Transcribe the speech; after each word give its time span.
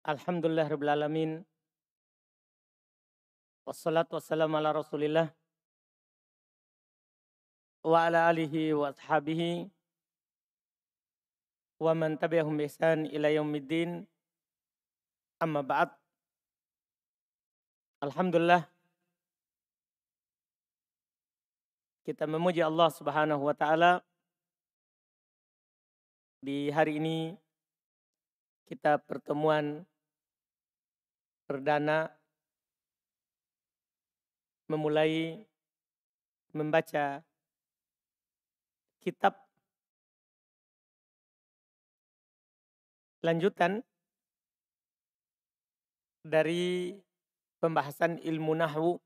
Alhamdulillah 0.00 0.64
Rabbil 0.64 0.88
Alamin. 0.88 1.30
Wassalatu 3.68 4.16
wassalamu 4.16 4.56
ala 4.56 4.72
rasulillah. 4.72 5.28
Wa 7.84 8.08
ala 8.08 8.32
alihi 8.32 8.72
wa 8.72 8.96
ashabihi. 8.96 9.68
Wa 11.76 11.92
man 11.92 12.16
tabi'ahum 12.16 12.56
ihsan 12.64 13.12
ila 13.12 13.28
yaumiddin. 13.28 14.08
Amma 15.36 15.60
ba'd. 15.60 15.92
Alhamdulillah. 18.00 18.64
Kita 22.08 22.24
memuji 22.24 22.64
Allah 22.64 22.88
subhanahu 22.88 23.44
wa 23.44 23.52
ta'ala. 23.52 24.00
Di 26.40 26.72
hari 26.72 26.96
ini 26.96 27.36
kita 28.70 29.02
pertemuan 29.02 29.82
perdana 31.50 32.06
memulai 34.70 35.42
membaca 36.54 37.18
kitab 39.02 39.34
lanjutan 43.26 43.82
dari 46.22 46.94
pembahasan 47.58 48.22
ilmu 48.22 48.54
nahwu. 48.54 49.02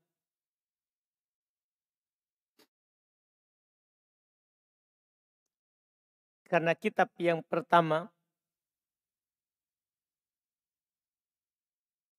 Karena 6.45 6.77
kitab 6.77 7.09
yang 7.17 7.41
pertama 7.41 8.14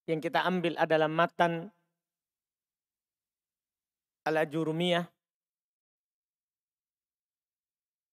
yang 0.07 0.23
kita 0.23 0.43
ambil 0.47 0.79
adalah 0.79 1.11
matan 1.11 1.71
Al-Ajurumiyah. 4.27 5.07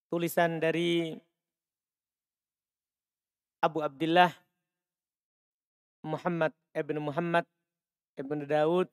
Tulisan 0.09 0.61
dari 0.61 1.17
Abu 3.65 3.81
Abdullah 3.81 4.29
Muhammad 6.05 6.53
ibn 6.75 7.01
Muhammad 7.01 7.45
ibn 8.19 8.45
Daud 8.45 8.91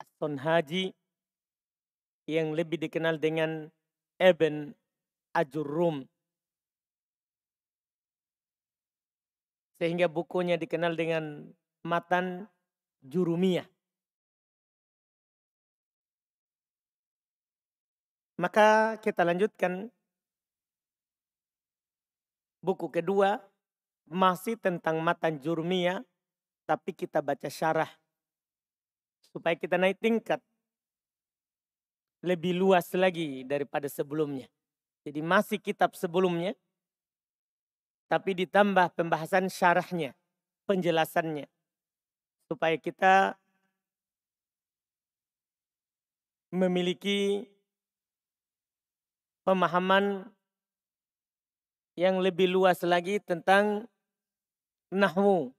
As-Sunhaji 0.00 0.96
yang 2.28 2.56
lebih 2.56 2.80
dikenal 2.80 3.20
dengan 3.20 3.68
Ibn 4.20 4.72
Ajurum. 5.36 6.08
Sehingga 9.78 10.10
bukunya 10.10 10.58
dikenal 10.58 10.98
dengan 10.98 11.46
Matan 11.86 12.50
Jurumiyah. 13.06 13.66
Maka 18.38 18.94
kita 19.02 19.26
lanjutkan 19.26 19.90
buku 22.62 22.86
kedua 22.86 23.42
masih 24.06 24.54
tentang 24.54 25.02
matan 25.02 25.42
jurumiyah 25.42 26.06
tapi 26.62 26.94
kita 26.94 27.18
baca 27.18 27.50
syarah 27.50 27.90
supaya 29.34 29.58
kita 29.58 29.74
naik 29.74 29.98
tingkat 29.98 30.38
lebih 32.22 32.54
luas 32.54 32.86
lagi 32.94 33.42
daripada 33.42 33.86
sebelumnya. 33.90 34.46
Jadi 35.02 35.18
masih 35.22 35.58
kitab 35.58 35.94
sebelumnya 35.94 36.54
tapi 38.08 38.32
ditambah 38.32 38.96
pembahasan 38.96 39.52
syarahnya, 39.52 40.16
penjelasannya. 40.64 41.44
Supaya 42.48 42.80
kita 42.80 43.36
memiliki 46.48 47.44
pemahaman 49.44 50.24
yang 52.00 52.24
lebih 52.24 52.48
luas 52.48 52.80
lagi 52.80 53.20
tentang 53.20 53.84
nahwu. 54.88 55.52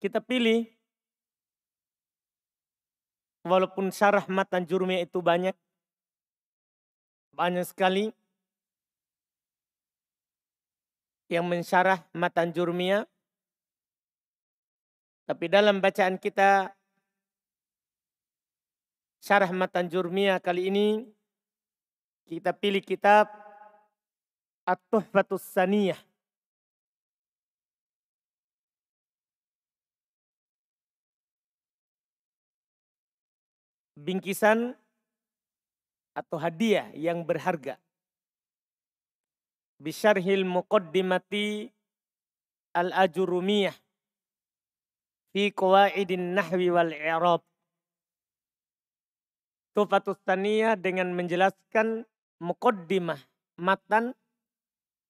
Kita 0.00 0.24
pilih 0.24 0.64
walaupun 3.44 3.90
syarah 3.90 4.24
matan 4.30 4.64
jurumiyah 4.64 5.04
itu 5.04 5.18
banyak 5.18 5.58
banyak 7.38 7.62
sekali 7.62 8.10
yang 11.30 11.46
mensyarah 11.46 12.02
matan 12.10 12.50
jurmiyah. 12.50 13.06
Tapi 15.22 15.46
dalam 15.46 15.78
bacaan 15.78 16.18
kita 16.18 16.74
syarah 19.22 19.54
matan 19.54 19.86
jurmiyah 19.86 20.42
kali 20.42 20.66
ini 20.66 21.06
kita 22.26 22.50
pilih 22.50 22.82
kitab 22.82 23.30
At-Tuhfatus 24.66 25.46
Saniyah. 25.46 26.00
Bingkisan 33.94 34.74
atau 36.18 36.34
hadiah 36.34 36.90
yang 36.98 37.22
berharga. 37.22 37.78
Bisyarhil 39.78 40.42
muqaddimati 40.42 41.70
al-ajurumiyah 42.74 43.78
fi 45.30 45.54
qawaidin 45.54 46.34
nahwi 46.34 46.74
wal 46.74 46.90
i'rab. 46.90 47.42
Tufatus 49.78 50.18
Taniyah 50.26 50.74
dengan 50.74 51.14
menjelaskan 51.14 52.02
muqaddimah 52.42 53.22
matan 53.62 54.10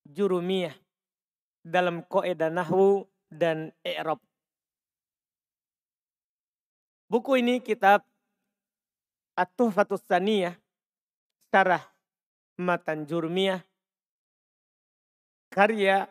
jurumiyah 0.05 0.77
dalam 1.65 2.05
kaidah 2.05 2.53
nahwu 2.53 3.09
dan 3.33 3.73
i'rab. 3.81 4.21
Buku 7.09 7.41
ini 7.41 7.65
kitab 7.65 8.05
At-Tuhfatus 9.33 10.05
Saniyah 10.05 10.53
Syarah 11.49 11.81
Matan 12.61 13.09
Jurmiyah 13.09 13.65
karya 15.49 16.05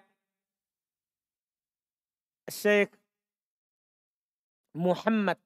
Syekh 2.49 2.89
Muhammad 4.73 5.37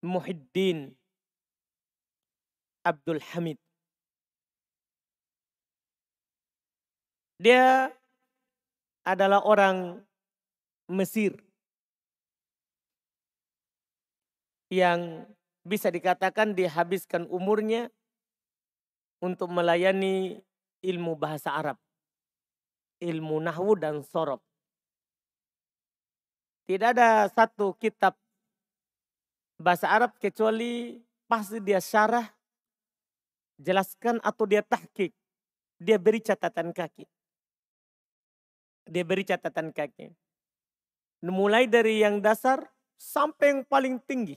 Muhiddin 0.00 0.96
Abdul 2.84 3.20
Hamid. 3.32 3.60
Dia 7.40 7.92
adalah 9.04 9.44
orang 9.44 10.00
Mesir 10.88 11.36
yang 14.72 15.28
bisa 15.64 15.88
dikatakan 15.88 16.52
dihabiskan 16.56 17.28
umurnya 17.28 17.88
untuk 19.22 19.50
melayani 19.50 20.40
ilmu 20.84 21.16
bahasa 21.16 21.54
Arab. 21.54 21.78
Ilmu 23.02 23.42
nahwu 23.42 23.74
dan 23.76 24.00
sorob. 24.04 24.40
Tidak 26.64 26.96
ada 26.96 27.28
satu 27.28 27.76
kitab 27.76 28.16
bahasa 29.60 29.92
Arab 29.92 30.16
kecuali 30.16 30.96
pasti 31.28 31.60
dia 31.60 31.80
syarah, 31.80 32.24
jelaskan 33.60 34.16
atau 34.24 34.44
dia 34.48 34.64
tahkik. 34.64 35.12
Dia 35.76 36.00
beri 36.00 36.22
catatan 36.24 36.72
kaki. 36.72 37.04
Dia 38.88 39.04
beri 39.04 39.24
catatan 39.28 39.74
kaki. 39.74 40.08
Mulai 41.24 41.68
dari 41.68 42.00
yang 42.04 42.20
dasar 42.20 42.64
sampai 42.96 43.52
yang 43.52 43.60
paling 43.64 44.00
tinggi. 44.04 44.36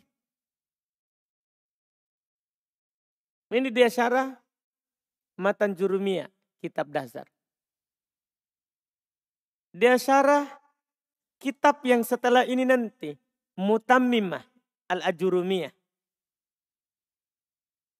Ini 3.48 3.72
dia 3.72 3.88
syarah 3.88 4.36
Matan 5.38 5.78
Jurumiyah, 5.78 6.28
kitab 6.60 6.90
dasar. 6.90 7.30
Dia 9.70 9.94
syarah 10.02 10.50
kitab 11.38 11.86
yang 11.86 12.02
setelah 12.02 12.42
ini 12.50 12.66
nanti. 12.66 13.14
Mutammimah 13.58 14.42
al-Ajurumiyah. 14.90 15.74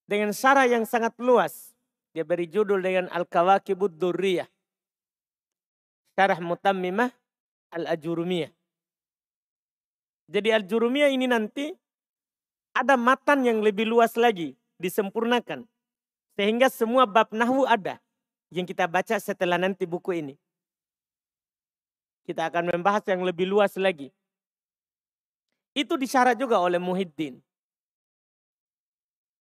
Dengan 0.10 0.34
syarah 0.34 0.66
yang 0.70 0.86
sangat 0.86 1.14
luas. 1.22 1.74
Dia 2.14 2.26
beri 2.26 2.50
judul 2.50 2.82
dengan 2.82 3.06
Al-Kawakibud 3.14 3.94
Durriyah. 3.98 4.50
Syarah 6.18 6.42
Mutammimah 6.42 7.14
al-Ajurumiyah. 7.74 8.50
Jadi 10.28 10.50
Al-Jurumiyah 10.50 11.14
ini 11.14 11.30
nanti 11.30 11.70
ada 12.74 12.98
matan 12.98 13.46
yang 13.46 13.62
lebih 13.62 13.86
luas 13.86 14.18
lagi 14.18 14.58
disempurnakan. 14.82 15.66
Sehingga 16.38 16.70
semua 16.70 17.10
bab 17.10 17.34
nahwu 17.34 17.66
ada. 17.66 17.98
yang 18.48 18.64
kita 18.64 18.88
baca 18.88 19.20
setelah 19.20 19.60
nanti 19.60 19.84
buku 19.84 20.24
ini. 20.24 20.40
Kita 22.24 22.48
akan 22.48 22.72
membahas 22.72 23.04
yang 23.12 23.20
lebih 23.28 23.44
luas 23.44 23.76
lagi. 23.76 24.08
Itu 25.76 26.00
disyarat 26.00 26.40
juga 26.40 26.56
oleh 26.56 26.80
Muhyiddin. 26.80 27.44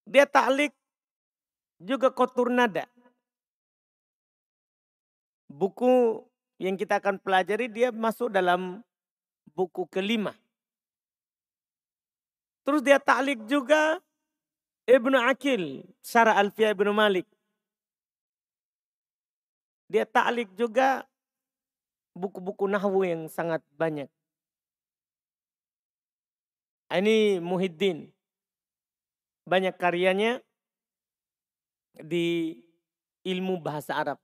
Dia 0.09 0.25
taklik 0.25 0.73
juga 1.77 2.09
kotur 2.09 2.49
nada. 2.49 2.89
Buku 5.53 6.25
yang 6.57 6.81
kita 6.81 6.97
akan 6.97 7.21
pelajari 7.21 7.69
dia 7.69 7.93
masuk 7.93 8.33
dalam 8.33 8.81
buku 9.53 9.85
kelima. 9.93 10.33
Terus 12.65 12.81
dia 12.81 12.97
taklik 12.97 13.45
juga 13.45 14.01
Ibnu 14.85 15.17
Akil, 15.17 15.89
Syara 16.05 16.37
Alfiyah 16.37 16.77
Ibnu 16.77 16.93
Malik. 16.93 17.25
Dia 19.89 20.05
taklik 20.05 20.53
juga 20.53 21.09
buku-buku 22.13 22.69
nahwu 22.69 23.09
yang 23.09 23.25
sangat 23.33 23.65
banyak. 23.81 24.13
Ini 26.93 27.41
Muhyiddin. 27.41 28.13
Banyak 29.49 29.77
karyanya 29.77 30.45
di 31.97 32.61
ilmu 33.25 33.61
bahasa 33.61 33.97
Arab. 33.97 34.19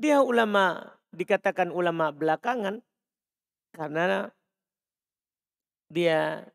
Dia 0.00 0.24
ulama, 0.24 0.96
dikatakan 1.12 1.68
ulama 1.68 2.08
belakangan 2.08 2.80
karena 3.76 4.32
dia 5.92 6.48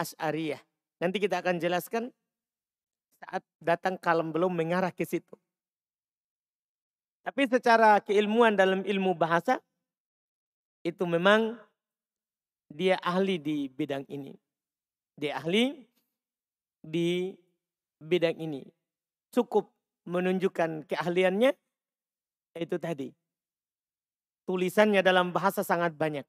Asy'ariyah. 0.00 0.64
Nanti 0.96 1.20
kita 1.20 1.44
akan 1.44 1.60
jelaskan 1.60 2.08
saat 3.20 3.44
datang 3.60 4.00
kalam 4.00 4.32
belum 4.32 4.48
mengarah 4.48 4.96
ke 4.96 5.04
situ. 5.04 5.36
Tapi 7.20 7.52
secara 7.52 8.00
keilmuan 8.00 8.56
dalam 8.56 8.80
ilmu 8.80 9.12
bahasa 9.12 9.60
itu 10.80 11.04
memang 11.04 11.52
dia 12.72 12.96
ahli 13.04 13.36
di 13.36 13.68
bidang 13.68 14.08
ini. 14.08 14.43
Dia 15.14 15.38
ahli 15.38 15.86
di 16.82 17.32
bidang 18.02 18.36
ini. 18.38 18.66
Cukup 19.30 19.70
menunjukkan 20.04 20.86
keahliannya 20.90 21.50
itu 22.58 22.76
tadi. 22.78 23.08
Tulisannya 24.44 25.00
dalam 25.00 25.32
bahasa 25.32 25.64
sangat 25.64 25.96
banyak. 25.96 26.26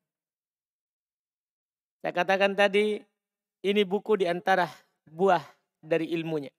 Saya 1.99 2.13
katakan 2.15 2.55
tadi 2.55 3.01
ini 3.65 3.81
buku 3.83 4.21
di 4.21 4.29
antara 4.29 4.69
buah 5.09 5.41
dari 5.81 6.13
ilmunya. 6.15 6.53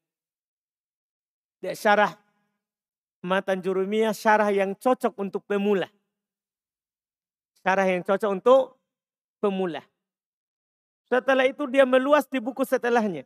Dia 1.62 1.73
syarah 1.73 2.12
Matan 3.26 3.59
Jurumiyah 3.59 4.14
syarah 4.14 4.54
yang 4.54 4.78
cocok 4.78 5.18
untuk 5.18 5.42
pemula. 5.50 5.90
Syarah 7.64 7.87
yang 7.90 8.06
cocok 8.06 8.30
untuk 8.30 8.78
pemula. 9.42 9.83
Setelah 11.07 11.47
itu 11.47 11.71
dia 11.71 11.87
meluas 11.87 12.27
di 12.27 12.43
buku 12.43 12.67
setelahnya. 12.67 13.23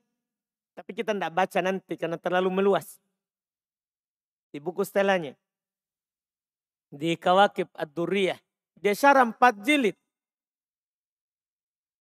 Tapi 0.77 0.91
kita 0.93 1.17
tidak 1.17 1.33
baca 1.33 1.59
nanti 1.65 1.97
karena 1.97 2.21
terlalu 2.21 2.53
meluas. 2.53 3.01
Di 4.53 4.61
buku 4.61 4.85
setelahnya. 4.85 5.33
Di 6.93 7.17
Kawakib 7.17 7.73
Ad-Durriyah. 7.73 8.37
Dia 8.77 8.93
syarah 8.93 9.25
empat 9.25 9.65
jilid. 9.65 9.97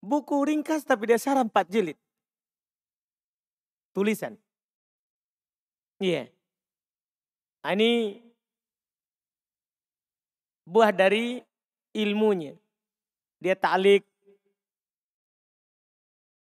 Buku 0.02 0.46
ringkas 0.46 0.82
tapi 0.88 1.10
dia 1.10 1.20
syarah 1.22 1.46
empat 1.46 1.68
jilid. 1.70 1.98
Tulisan. 3.94 4.38
Iya. 6.02 6.30
Yeah. 6.30 7.74
Ini 7.76 8.24
buah 10.64 10.96
dari 10.96 11.44
ilmunya. 11.92 12.56
Dia 13.44 13.60
ta'lik 13.60 14.07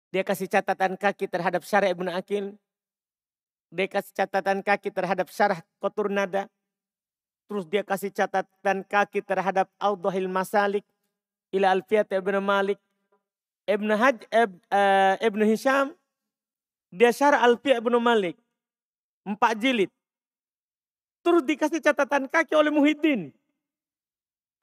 dia 0.09 0.25
kasih 0.25 0.49
catatan 0.49 0.97
kaki 0.97 1.29
terhadap 1.29 1.61
syarah 1.69 1.93
Ibn 1.93 2.09
Akil. 2.17 2.57
Dia 3.69 3.85
kasih 3.85 4.13
catatan 4.17 4.65
kaki 4.65 4.89
terhadap 4.89 5.29
syarah 5.29 5.61
Kotur 5.77 6.09
Nada. 6.09 6.49
Terus 7.49 7.69
dia 7.69 7.85
kasih 7.85 8.09
catatan 8.13 8.85
kaki 8.89 9.21
terhadap 9.21 9.69
Audhil 9.77 10.29
Masalik. 10.29 10.85
Ila 11.53 11.77
Alfiyat 11.77 12.09
Ibn 12.09 12.41
Malik. 12.41 12.81
Ibn, 13.69 13.89
Haj, 14.01 14.25
Ib, 14.33 14.53
uh, 14.73 15.21
Ibn 15.21 15.41
Hisham. 15.45 15.93
Dia 16.89 17.13
syarah 17.13 17.45
Alfiyat 17.45 17.85
Ibn 17.85 18.01
Malik. 18.01 18.41
Empat 19.29 19.61
jilid. 19.61 19.93
Terus 21.21 21.45
dikasih 21.45 21.85
catatan 21.85 22.25
kaki 22.33 22.57
oleh 22.57 22.73
Muhyiddin. 22.73 23.29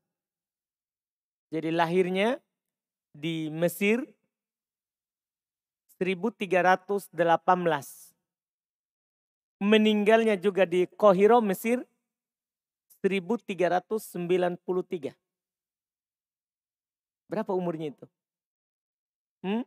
Jadi 1.53 1.69
lahirnya 1.69 2.41
di 3.13 3.53
Mesir 3.53 4.01
1318. 6.01 7.13
Meninggalnya 9.61 10.33
juga 10.35 10.65
di 10.65 10.89
Kohiro, 10.97 11.37
Mesir 11.45 11.85
1393. 13.05 15.13
Berapa 17.29 17.53
umurnya 17.53 17.93
itu? 17.93 18.05
Hmm? 19.45 19.61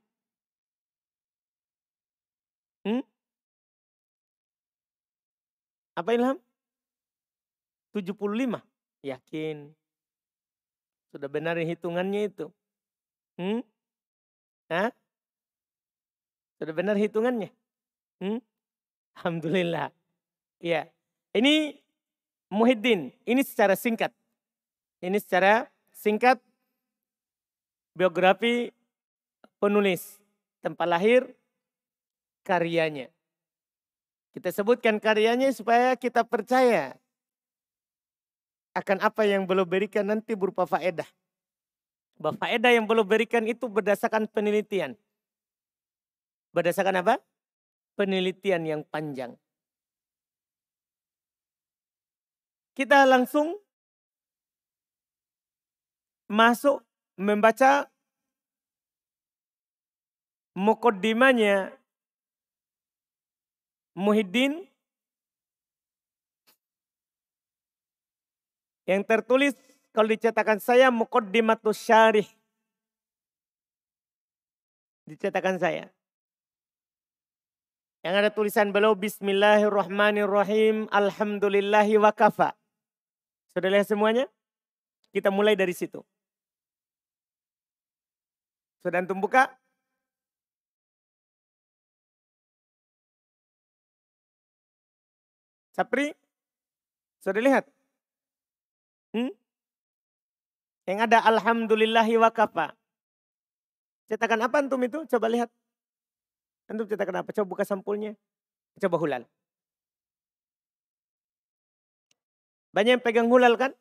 Hmm? 2.86 3.02
Apa 5.98 6.14
Ilham? 6.14 6.38
75. 7.90 8.62
Yakin. 9.02 9.74
Sudah 11.10 11.26
benar 11.26 11.58
hitungannya 11.58 12.30
itu. 12.30 12.46
Hmm? 13.34 13.66
Hah? 14.70 14.94
Sudah 16.62 16.74
benar 16.78 16.94
hitungannya? 16.94 17.50
Hmm? 18.22 18.38
Alhamdulillah. 19.18 19.90
Ya. 20.62 20.86
Ini 21.34 21.82
Muhyiddin. 22.54 23.10
Ini 23.26 23.42
secara 23.42 23.74
singkat. 23.74 24.14
Ini 25.02 25.18
secara 25.18 25.66
singkat 25.90 26.38
biografi 27.98 28.70
penulis. 29.58 30.22
Tempat 30.62 30.86
lahir, 30.86 31.32
karyanya. 32.46 33.10
Kita 34.30 34.54
sebutkan 34.54 35.02
karyanya 35.02 35.50
supaya 35.50 35.98
kita 35.98 36.22
percaya 36.22 36.94
akan 38.78 39.02
apa 39.02 39.26
yang 39.26 39.48
belum 39.48 39.66
berikan 39.66 40.06
nanti 40.06 40.38
berupa 40.38 40.62
faedah. 40.68 41.08
Bahwa 42.20 42.38
faedah 42.38 42.70
yang 42.70 42.86
belum 42.86 43.02
berikan 43.02 43.42
itu 43.48 43.66
berdasarkan 43.66 44.30
penelitian. 44.30 44.94
Berdasarkan 46.54 47.02
apa? 47.02 47.14
Penelitian 47.98 48.62
yang 48.68 48.82
panjang. 48.86 49.34
Kita 52.76 53.08
langsung 53.08 53.56
masuk 56.28 56.84
membaca 57.16 57.88
mukaddimanya 60.56 61.75
Muhyiddin 63.96 64.68
yang 68.84 69.00
tertulis 69.08 69.56
kalau 69.96 70.12
dicetakan 70.12 70.60
saya 70.60 70.92
muqaddimatus 70.92 71.80
syarih 71.80 72.28
dicetakan 75.08 75.56
saya 75.56 75.88
yang 78.06 78.22
ada 78.22 78.30
tulisan 78.30 78.70
beliau 78.70 78.94
Bismillahirrahmanirrahim 78.94 80.86
Alhamdulillahi 80.94 81.98
wa 81.98 82.14
kafa. 82.14 82.54
Sudah 83.50 83.66
lihat 83.66 83.90
semuanya? 83.90 84.30
Kita 85.10 85.34
mulai 85.34 85.58
dari 85.58 85.74
situ. 85.74 86.06
Sudah 88.86 89.02
antum 89.02 89.18
buka? 89.18 89.50
Sapri? 95.76 96.16
Sudah 97.20 97.44
lihat? 97.44 97.68
Hmm? 99.12 99.28
Yang 100.88 100.98
ada 101.04 101.18
Alhamdulillahi 101.28 102.16
wa 102.16 102.32
kafa. 102.32 102.72
Cetakan 104.08 104.48
apa 104.48 104.56
antum 104.64 104.80
itu? 104.80 105.04
Coba 105.04 105.28
lihat. 105.28 105.52
Antum 106.72 106.88
cetak 106.88 107.12
kenapa? 107.12 107.28
Coba 107.36 107.46
buka 107.52 107.64
sampulnya. 107.68 108.16
Coba 108.80 108.96
hulal. 108.96 109.22
Banyak 112.72 112.96
yang 112.96 113.04
pegang 113.04 113.28
hulal 113.28 113.60
kan? 113.60 113.76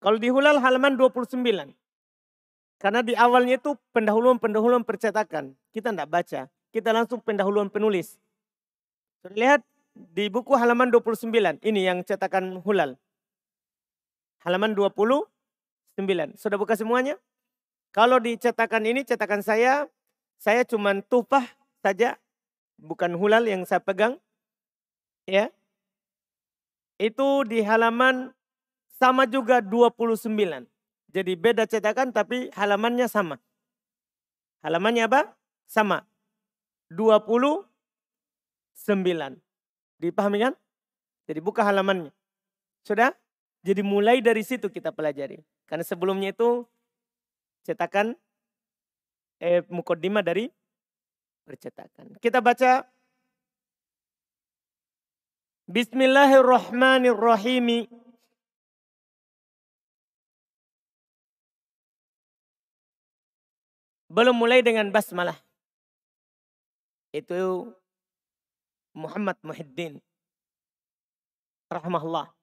Kalau 0.00 0.16
di 0.16 0.32
hulal 0.32 0.56
halaman 0.64 0.96
29. 0.96 1.36
Karena 2.80 3.04
di 3.04 3.12
awalnya 3.12 3.60
itu 3.60 3.76
pendahuluan-pendahuluan 3.92 4.88
percetakan. 4.88 5.52
Kita 5.68 5.92
tidak 5.92 6.08
baca. 6.08 6.40
Kita 6.72 6.96
langsung 6.96 7.20
pendahuluan 7.20 7.68
penulis. 7.68 8.16
Sudah 9.20 9.36
lihat 9.36 9.60
di 9.92 10.32
buku 10.32 10.56
halaman 10.56 10.88
29. 10.88 11.60
Ini 11.60 11.80
yang 11.92 12.00
cetakan 12.00 12.64
hulal. 12.64 12.96
Halaman 14.40 14.72
29. 14.72 15.28
Sudah 16.40 16.56
buka 16.56 16.72
semuanya? 16.72 17.20
Kalau 17.92 18.16
di 18.16 18.40
cetakan 18.40 18.88
ini, 18.88 19.04
cetakan 19.04 19.44
saya, 19.44 19.84
saya 20.40 20.64
cuma 20.64 20.96
tupah 21.04 21.44
saja, 21.84 22.16
bukan 22.80 23.12
hulal 23.12 23.44
yang 23.44 23.68
saya 23.68 23.84
pegang. 23.84 24.16
Ya. 25.28 25.52
Itu 26.96 27.44
di 27.44 27.60
halaman 27.60 28.32
sama 28.96 29.28
juga 29.28 29.60
29. 29.60 30.64
Jadi 31.12 31.32
beda 31.36 31.68
cetakan 31.68 32.16
tapi 32.16 32.48
halamannya 32.56 33.04
sama. 33.04 33.36
Halamannya 34.64 35.04
apa? 35.12 35.36
Sama. 35.68 36.08
29. 36.88 37.69
Dipahami 40.00 40.40
kan? 40.40 40.56
Jadi 41.28 41.44
buka 41.44 41.60
halamannya. 41.60 42.08
Sudah? 42.80 43.12
Jadi 43.60 43.84
mulai 43.84 44.24
dari 44.24 44.40
situ 44.40 44.72
kita 44.72 44.88
pelajari. 44.88 45.36
Karena 45.68 45.84
sebelumnya 45.84 46.32
itu 46.32 46.64
cetakan 47.68 48.16
eh, 49.36 49.60
mukodima 49.68 50.24
dari 50.24 50.48
percetakan. 51.44 52.16
Kita 52.18 52.40
baca 52.40 52.88
Bismillahirrahmanirrahim. 55.70 57.86
Belum 64.10 64.34
mulai 64.34 64.66
dengan 64.66 64.90
basmalah. 64.90 65.38
Itu 67.14 67.70
Muhammad 68.94 69.38
Muhyiddin. 69.46 70.02
Rahmahullah. 71.70 72.34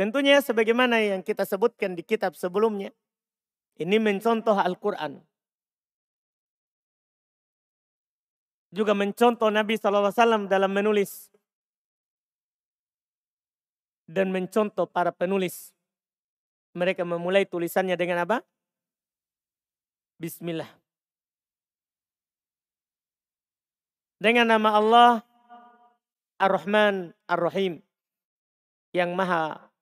Tentunya 0.00 0.40
sebagaimana 0.40 0.96
yang 1.04 1.20
kita 1.20 1.44
sebutkan 1.44 1.92
di 1.92 2.00
kitab 2.00 2.32
sebelumnya. 2.32 2.88
Ini 3.76 4.00
mencontoh 4.00 4.56
Al-Quran. 4.56 5.20
Juga 8.72 8.96
mencontoh 8.96 9.52
Nabi 9.52 9.76
SAW 9.76 10.48
dalam 10.48 10.72
menulis. 10.72 11.28
Dan 14.08 14.32
mencontoh 14.32 14.88
para 14.88 15.12
penulis. 15.12 15.76
Mereka 16.72 17.04
memulai 17.04 17.44
tulisannya 17.44 18.00
dengan 18.00 18.24
apa? 18.24 18.40
Bismillah. 20.16 20.79
Dengan 24.20 24.52
nama 24.52 24.76
Allah 24.76 25.10
Ar-Rahman 26.36 27.16
Ar-Rahim. 27.24 27.80
Yang 28.92 29.10
maha 29.16 29.72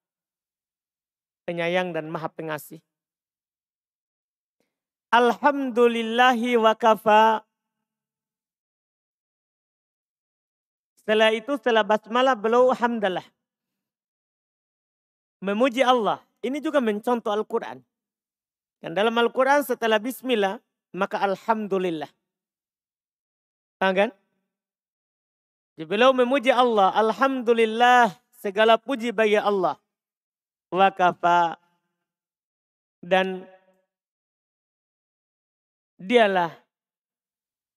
penyayang 1.42 1.90
dan 1.90 2.06
maha 2.06 2.30
pengasih. 2.30 2.78
Alhamdulillahi 5.10 6.54
wa 6.54 6.70
kafa. 6.78 7.42
Setelah 11.02 11.34
itu 11.34 11.58
setelah 11.58 11.82
basmalah 11.82 12.38
beliau 12.38 12.70
hamdalah. 12.76 13.24
Memuji 15.42 15.82
Allah. 15.82 16.22
Ini 16.46 16.62
juga 16.62 16.78
mencontoh 16.78 17.34
Al-Quran. 17.34 17.82
Dan 18.78 18.94
dalam 18.94 19.16
Al-Quran 19.18 19.66
setelah 19.66 19.98
bismillah 19.98 20.62
maka 20.94 21.18
alhamdulillah. 21.26 22.12
Paham 23.82 23.94
kan? 23.98 24.10
Beliau 25.86 26.10
memuji 26.10 26.50
Allah. 26.50 26.90
Alhamdulillah 26.90 28.10
segala 28.34 28.74
puji 28.74 29.14
bagi 29.14 29.38
Allah. 29.38 29.78
Wa 30.74 30.90
kafa 30.90 31.54
dan 32.98 33.46
dialah 36.02 36.50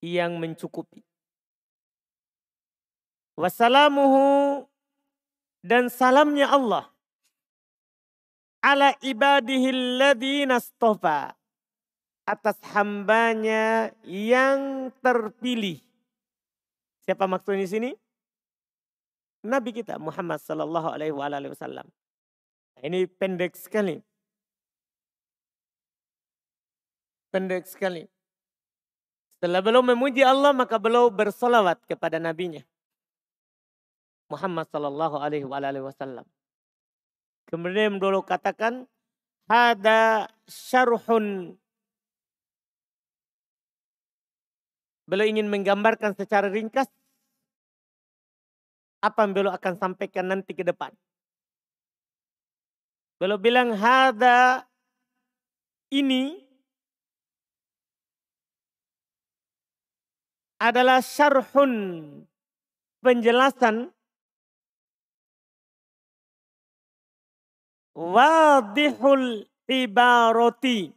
yang 0.02 0.42
mencukupi. 0.42 1.06
Wassalamuhu 3.38 4.66
dan 5.62 5.94
salamnya 5.94 6.50
Allah 6.50 6.90
ala 8.62 8.94
ibadihi 9.02 9.70
alladhina 9.74 10.62
atas 12.26 12.58
hambanya 12.74 13.94
yang 14.06 14.90
terpilih. 15.02 15.82
Siapa 17.02 17.26
maksudnya 17.26 17.66
di 17.66 17.70
sini? 17.70 17.90
Nabi 19.42 19.74
kita 19.74 19.98
Muhammad 19.98 20.38
sallallahu 20.38 20.94
alaihi 20.94 21.14
wasallam. 21.14 21.90
Ini 22.82 23.10
pendek 23.10 23.58
sekali. 23.58 23.98
Pendek 27.34 27.66
sekali. 27.66 28.06
Setelah 29.42 29.66
beliau 29.66 29.82
memuji 29.82 30.22
Allah 30.22 30.54
maka 30.54 30.78
beliau 30.78 31.10
bersolawat 31.10 31.82
kepada 31.90 32.22
nabinya. 32.22 32.62
Muhammad 34.30 34.70
sallallahu 34.70 35.18
alaihi 35.18 35.50
wasallam. 35.82 36.24
Kemudian 37.50 37.98
beliau 37.98 38.22
katakan 38.22 38.86
ada 39.50 40.30
syarhun 40.46 41.58
Beliau 45.10 45.28
ingin 45.28 45.50
menggambarkan 45.50 46.14
secara 46.16 46.48
ringkas 46.48 46.88
apa 49.02 49.26
yang 49.26 49.34
beliau 49.34 49.54
akan 49.54 49.74
sampaikan 49.82 50.30
nanti 50.30 50.54
ke 50.54 50.62
depan. 50.62 50.94
Beliau 53.18 53.42
bilang 53.42 53.74
hada 53.74 54.66
ini 55.90 56.42
adalah 60.62 61.02
syarhun 61.02 61.74
penjelasan 63.02 63.90
wadihul 67.98 69.50
ibaroti. 69.66 70.94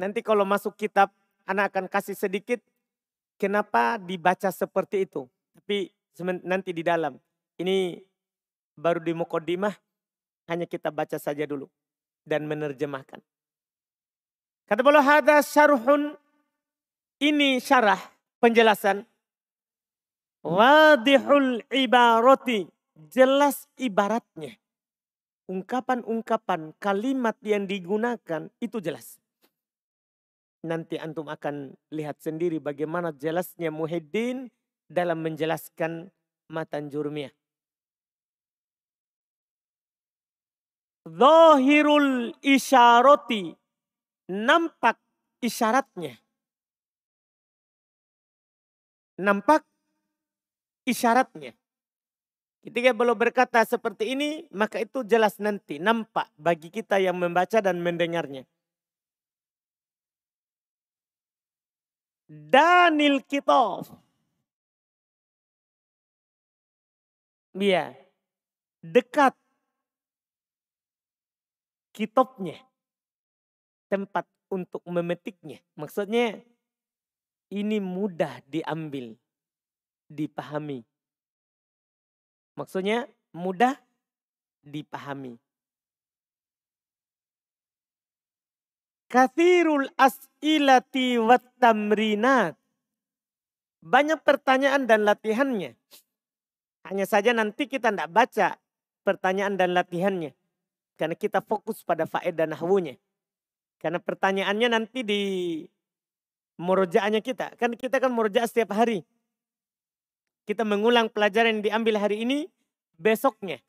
Nanti 0.00 0.20
kalau 0.24 0.48
masuk 0.48 0.76
kitab, 0.78 1.12
anak 1.44 1.74
akan 1.74 1.86
kasih 1.90 2.16
sedikit 2.16 2.60
kenapa 3.38 3.96
dibaca 3.96 4.50
seperti 4.50 5.06
itu. 5.06 5.24
Tapi 5.54 5.88
nanti 6.44 6.74
di 6.74 6.82
dalam. 6.82 7.16
Ini 7.58 7.98
baru 8.74 9.02
di 9.02 9.14
mukodimah, 9.14 9.74
hanya 10.50 10.66
kita 10.66 10.90
baca 10.90 11.18
saja 11.18 11.46
dulu 11.46 11.66
dan 12.26 12.46
menerjemahkan. 12.46 13.22
Kata 14.68 14.84
beliau 14.84 15.00
hada 15.00 15.40
syarhun 15.40 16.12
ini 17.18 17.58
syarah 17.58 17.98
penjelasan 18.38 19.02
wadihul 20.46 21.62
ibarati 21.72 22.70
jelas 23.10 23.66
ibaratnya 23.74 24.54
ungkapan-ungkapan 25.50 26.76
kalimat 26.78 27.34
yang 27.42 27.66
digunakan 27.66 28.46
itu 28.62 28.78
jelas 28.78 29.17
nanti 30.62 30.98
antum 30.98 31.30
akan 31.30 31.76
lihat 31.94 32.18
sendiri 32.18 32.58
bagaimana 32.58 33.14
jelasnya 33.14 33.70
Muhyiddin 33.70 34.50
dalam 34.90 35.22
menjelaskan 35.22 36.10
matan 36.50 36.90
jurmiyah. 36.90 37.30
Zahirul 41.08 42.36
isyarati 42.44 43.56
nampak 44.28 45.00
isyaratnya. 45.40 46.20
Nampak 49.18 49.64
isyaratnya. 50.84 51.56
Ketika 52.62 52.92
beliau 52.92 53.16
berkata 53.16 53.64
seperti 53.64 54.12
ini, 54.12 54.44
maka 54.52 54.82
itu 54.82 55.00
jelas 55.06 55.40
nanti 55.40 55.80
nampak 55.80 56.28
bagi 56.36 56.68
kita 56.68 57.00
yang 57.00 57.16
membaca 57.16 57.58
dan 57.64 57.80
mendengarnya. 57.80 58.44
Danil 62.28 63.24
Kitof. 63.24 63.88
Iya. 67.56 67.96
Dekat 68.84 69.34
kitopnya. 71.96 72.60
Tempat 73.88 74.28
untuk 74.52 74.84
memetiknya. 74.84 75.64
Maksudnya 75.72 76.44
ini 77.48 77.80
mudah 77.80 78.44
diambil, 78.44 79.16
dipahami. 80.12 80.84
Maksudnya 82.52 83.08
mudah 83.32 83.80
dipahami. 84.60 85.40
Kathirul 89.08 89.88
as'ilati 89.96 91.16
wat 91.16 91.44
tamrinat. 91.56 92.60
Banyak 93.80 94.20
pertanyaan 94.20 94.84
dan 94.84 95.08
latihannya. 95.08 95.72
Hanya 96.84 97.06
saja 97.08 97.32
nanti 97.32 97.64
kita 97.64 97.88
tidak 97.88 98.12
baca 98.12 98.60
pertanyaan 99.08 99.56
dan 99.56 99.72
latihannya. 99.72 100.36
Karena 101.00 101.16
kita 101.16 101.40
fokus 101.40 101.80
pada 101.88 102.04
faedah 102.04 102.44
nahwunya. 102.52 103.00
Karena 103.80 103.96
pertanyaannya 103.96 104.68
nanti 104.68 105.00
di 105.00 105.20
murojaahnya 106.60 107.24
kita. 107.24 107.56
Kan 107.56 107.80
kita 107.80 108.02
kan 108.02 108.12
murojaah 108.12 108.44
setiap 108.44 108.76
hari. 108.76 109.08
Kita 110.44 110.68
mengulang 110.68 111.08
pelajaran 111.08 111.60
yang 111.60 111.64
diambil 111.64 111.96
hari 111.96 112.28
ini 112.28 112.50
besoknya. 113.00 113.62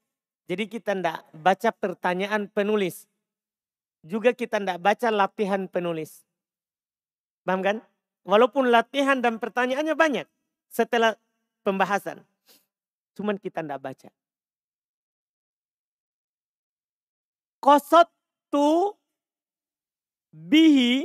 Jadi 0.49 0.67
kita 0.67 0.97
tidak 0.97 1.23
baca 1.31 1.69
pertanyaan 1.71 2.49
penulis 2.49 3.05
juga 4.03 4.31
kita 4.31 4.59
tidak 4.59 4.79
baca 4.79 5.07
latihan 5.11 5.67
penulis. 5.67 6.23
Paham 7.43 7.61
kan? 7.65 7.77
Walaupun 8.23 8.69
latihan 8.69 9.19
dan 9.19 9.41
pertanyaannya 9.41 9.95
banyak 9.95 10.27
setelah 10.69 11.17
pembahasan. 11.65 12.21
Cuman 13.17 13.41
kita 13.41 13.65
tidak 13.65 13.81
baca. 13.81 14.09
Kosot 17.59 18.07
tu 18.47 18.95
bihi 20.31 21.03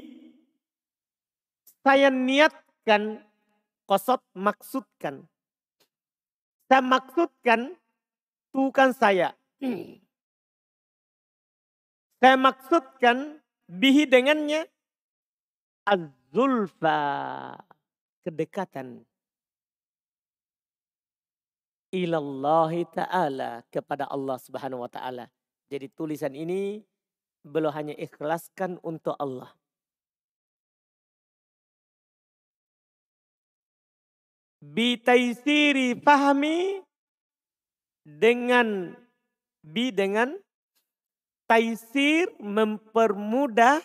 saya 1.83 2.09
niatkan 2.09 3.21
kosot 3.85 4.23
maksudkan. 4.33 5.29
Saya 6.65 6.81
maksudkan 6.81 7.77
tuh 8.55 8.71
kan 8.73 8.97
saya. 8.97 9.37
Saya 12.23 12.37
maksudkan 12.41 13.43
bihi 13.69 14.07
dengannya 14.09 14.69
az-zulfa 15.85 16.99
kedekatan 18.25 19.05
ilallahi 21.95 22.83
ta'ala 22.91 23.63
kepada 23.71 24.11
Allah 24.11 24.35
Subhanahu 24.43 24.83
wa 24.83 24.91
taala. 24.91 25.31
Jadi 25.71 25.87
tulisan 25.95 26.35
ini 26.35 26.83
belum 27.47 27.71
hanya 27.71 27.95
ikhlaskan 27.95 28.83
untuk 28.83 29.15
Allah. 29.15 29.55
Bitaisiri 34.65 35.95
pahami 36.01 36.81
dengan 38.03 38.97
bi 39.61 39.93
dengan 39.93 40.35
taisir 41.45 42.29
mempermudah 42.41 43.81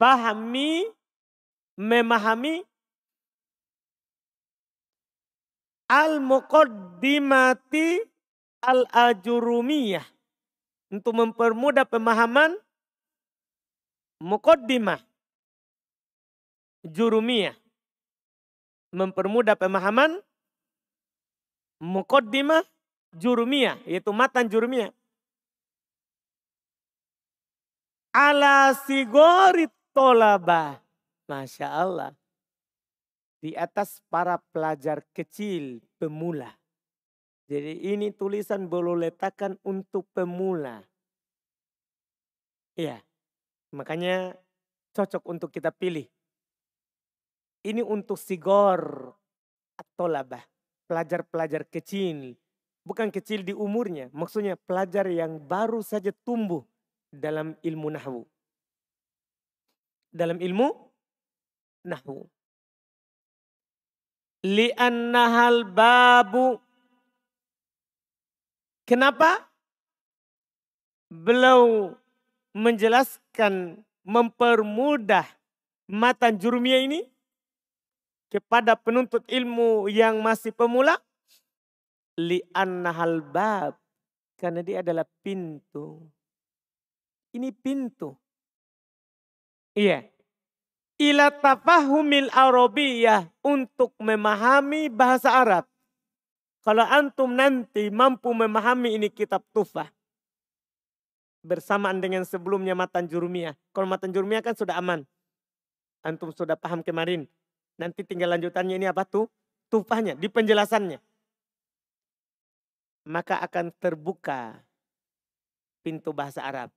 pahami 0.00 0.88
memahami 1.76 2.64
al 5.88 6.18
muqaddimati 6.20 8.00
al 8.64 8.88
ajurumiyah 8.90 10.04
untuk 10.90 11.12
mempermudah 11.14 11.84
pemahaman 11.84 12.56
muqaddimah 14.22 15.00
jurumiyah. 16.86 17.56
Mempermudah 18.94 19.58
pemahaman 19.58 20.22
muqaddimah 21.82 22.62
jurumiyah, 23.14 23.78
yaitu 23.86 24.10
matan 24.10 24.50
jurumiyah. 24.50 24.90
Ala 28.16 28.72
sigorit 28.74 29.70
tolaba. 29.92 30.80
Masya 31.28 31.68
Allah. 31.68 32.16
Di 33.42 33.52
atas 33.52 34.00
para 34.08 34.40
pelajar 34.50 35.04
kecil 35.12 35.84
pemula. 36.00 36.48
Jadi 37.46 37.94
ini 37.94 38.10
tulisan 38.10 38.66
boleh 38.66 39.06
letakkan 39.06 39.54
untuk 39.62 40.08
pemula. 40.10 40.82
Iya. 42.74 42.98
Makanya 43.76 44.34
cocok 44.96 45.22
untuk 45.28 45.50
kita 45.52 45.68
pilih. 45.70 46.08
Ini 47.66 47.84
untuk 47.84 48.16
sigor 48.16 49.12
atau 49.76 50.06
labah. 50.08 50.42
Pelajar-pelajar 50.88 51.68
kecil. 51.68 52.32
Bukan 52.86 53.10
kecil 53.10 53.42
di 53.42 53.50
umurnya. 53.50 54.06
Maksudnya 54.14 54.54
pelajar 54.54 55.10
yang 55.10 55.42
baru 55.42 55.82
saja 55.82 56.14
tumbuh 56.22 56.62
dalam 57.10 57.58
ilmu 57.66 57.90
nahwu. 57.90 58.22
Dalam 60.14 60.38
ilmu 60.38 60.70
nahwu. 61.82 62.30
Li'annahal 64.46 65.66
babu 65.66 66.62
Kenapa? 68.86 69.50
Beliau 71.10 71.90
menjelaskan, 72.54 73.82
mempermudah 74.06 75.26
matan 75.90 76.38
jurumiyah 76.38 76.86
ini 76.86 77.02
kepada 78.30 78.78
penuntut 78.78 79.26
ilmu 79.26 79.90
yang 79.90 80.22
masih 80.22 80.54
pemula. 80.54 81.02
Li'annahal 82.16 83.20
bab. 83.20 83.76
Karena 84.36 84.60
dia 84.60 84.84
adalah 84.84 85.08
pintu. 85.24 86.04
Ini 87.32 87.52
pintu. 87.52 88.16
Iya. 89.76 90.08
Ila 90.96 91.28
tafahumil 91.28 92.32
arabiyah 92.32 93.28
untuk 93.44 93.92
memahami 94.00 94.88
bahasa 94.88 95.28
Arab. 95.28 95.68
Kalau 96.64 96.82
antum 96.82 97.36
nanti 97.36 97.92
mampu 97.92 98.32
memahami 98.32 98.96
ini 98.96 99.12
kitab 99.12 99.44
tufah. 99.52 99.92
Bersamaan 101.44 102.02
dengan 102.02 102.24
sebelumnya 102.26 102.72
matan 102.72 103.06
jurumiyah. 103.06 103.54
Kalau 103.70 103.86
matan 103.86 104.10
jurumiyah 104.10 104.42
kan 104.42 104.56
sudah 104.56 104.80
aman. 104.80 105.04
Antum 106.02 106.34
sudah 106.34 106.58
paham 106.58 106.82
kemarin. 106.82 107.28
Nanti 107.76 108.02
tinggal 108.02 108.34
lanjutannya 108.34 108.80
ini 108.80 108.88
apa 108.88 109.04
tuh? 109.06 109.28
Tufahnya, 109.70 110.16
di 110.16 110.26
penjelasannya. 110.26 110.98
Maka 113.06 113.38
akan 113.38 113.70
terbuka 113.78 114.66
pintu 115.86 116.10
bahasa 116.10 116.42
Arab. 116.42 116.74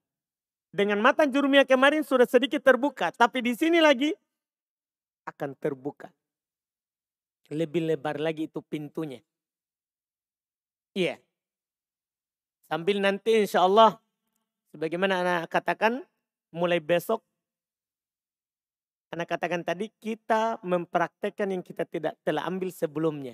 Dengan 0.69 1.01
matan 1.01 1.33
jurumiyah 1.33 1.65
kemarin 1.65 2.05
sudah 2.05 2.29
sedikit 2.29 2.61
terbuka. 2.61 3.09
Tapi 3.09 3.41
di 3.41 3.57
sini 3.57 3.81
lagi 3.81 4.13
akan 5.25 5.57
terbuka. 5.57 6.13
Lebih 7.49 7.89
lebar 7.89 8.21
lagi 8.21 8.45
itu 8.45 8.61
pintunya. 8.61 9.17
Iya. 10.93 11.17
Sambil 12.69 13.01
nanti 13.01 13.33
insya 13.33 13.65
Allah, 13.65 13.97
sebagaimana 14.69 15.25
anak 15.25 15.49
katakan, 15.49 16.05
mulai 16.53 16.77
besok, 16.77 17.25
anak 19.09 19.33
katakan 19.33 19.65
tadi, 19.65 19.89
kita 19.97 20.61
mempraktekkan 20.61 21.49
yang 21.49 21.65
kita 21.65 21.89
tidak 21.89 22.13
telah 22.21 22.45
ambil 22.45 22.69
sebelumnya. 22.69 23.33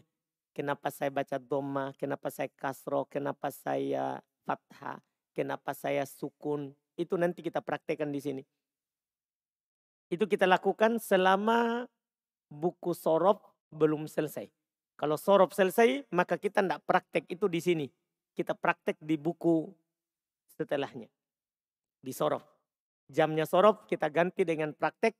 Kenapa 0.55 0.87
saya 0.87 1.11
baca 1.11 1.35
doma, 1.35 1.91
kenapa 1.99 2.31
saya 2.31 2.47
kasro, 2.55 3.03
kenapa 3.11 3.51
saya 3.51 4.23
fathah, 4.47 5.03
kenapa 5.35 5.75
saya 5.75 6.07
sukun. 6.07 6.71
Itu 6.95 7.19
nanti 7.19 7.43
kita 7.43 7.59
praktekkan 7.59 8.07
di 8.07 8.23
sini. 8.23 8.43
Itu 10.07 10.31
kita 10.31 10.47
lakukan 10.47 10.95
selama 11.03 11.83
buku 12.47 12.95
sorob 12.95 13.43
belum 13.67 14.07
selesai. 14.07 14.47
Kalau 14.95 15.19
sorop 15.19 15.51
selesai, 15.51 16.07
maka 16.15 16.39
kita 16.39 16.63
tidak 16.63 16.79
praktek 16.87 17.27
itu 17.27 17.51
di 17.51 17.59
sini. 17.59 17.87
Kita 18.31 18.55
praktek 18.55 18.95
di 19.03 19.19
buku 19.19 19.67
setelahnya. 20.55 21.11
Di 21.99 22.15
sorop. 22.15 22.47
Jamnya 23.11 23.43
sorop 23.43 23.91
kita 23.91 24.07
ganti 24.07 24.47
dengan 24.47 24.71
praktek 24.71 25.19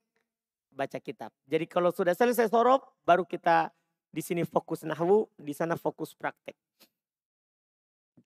baca 0.72 0.96
kitab. 0.96 1.28
Jadi 1.44 1.68
kalau 1.68 1.92
sudah 1.92 2.16
selesai 2.16 2.48
sorop, 2.48 2.88
baru 3.04 3.28
kita 3.28 3.68
di 4.10 4.22
sini 4.24 4.42
fokus 4.46 4.82
nahwu, 4.86 5.28
di 5.36 5.52
sana 5.52 5.78
fokus 5.78 6.16
praktek. 6.16 6.56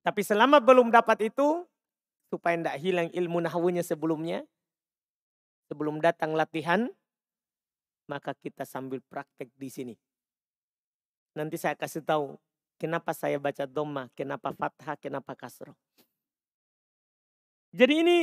Tapi 0.00 0.22
selama 0.24 0.62
belum 0.62 0.88
dapat 0.88 1.28
itu, 1.28 1.66
supaya 2.32 2.56
tidak 2.56 2.76
hilang 2.80 3.08
ilmu 3.12 3.42
nahwunya 3.42 3.84
sebelumnya, 3.84 4.46
sebelum 5.68 6.00
datang 6.00 6.32
latihan, 6.32 6.88
maka 8.08 8.34
kita 8.38 8.64
sambil 8.64 8.98
praktek 9.06 9.50
di 9.54 9.68
sini. 9.70 9.94
Nanti 11.36 11.60
saya 11.60 11.78
kasih 11.78 12.02
tahu 12.02 12.34
kenapa 12.80 13.12
saya 13.14 13.36
baca 13.36 13.68
doma, 13.68 14.08
kenapa 14.16 14.50
fathah, 14.56 14.96
kenapa 14.98 15.36
kasroh. 15.36 15.76
Jadi 17.70 18.02
ini 18.02 18.18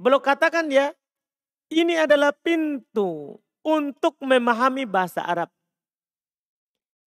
belum 0.00 0.22
katakan 0.22 0.70
ya, 0.72 0.94
ini 1.68 1.98
adalah 1.98 2.32
pintu 2.32 3.36
untuk 3.60 4.16
memahami 4.22 4.88
bahasa 4.88 5.20
Arab. 5.20 5.52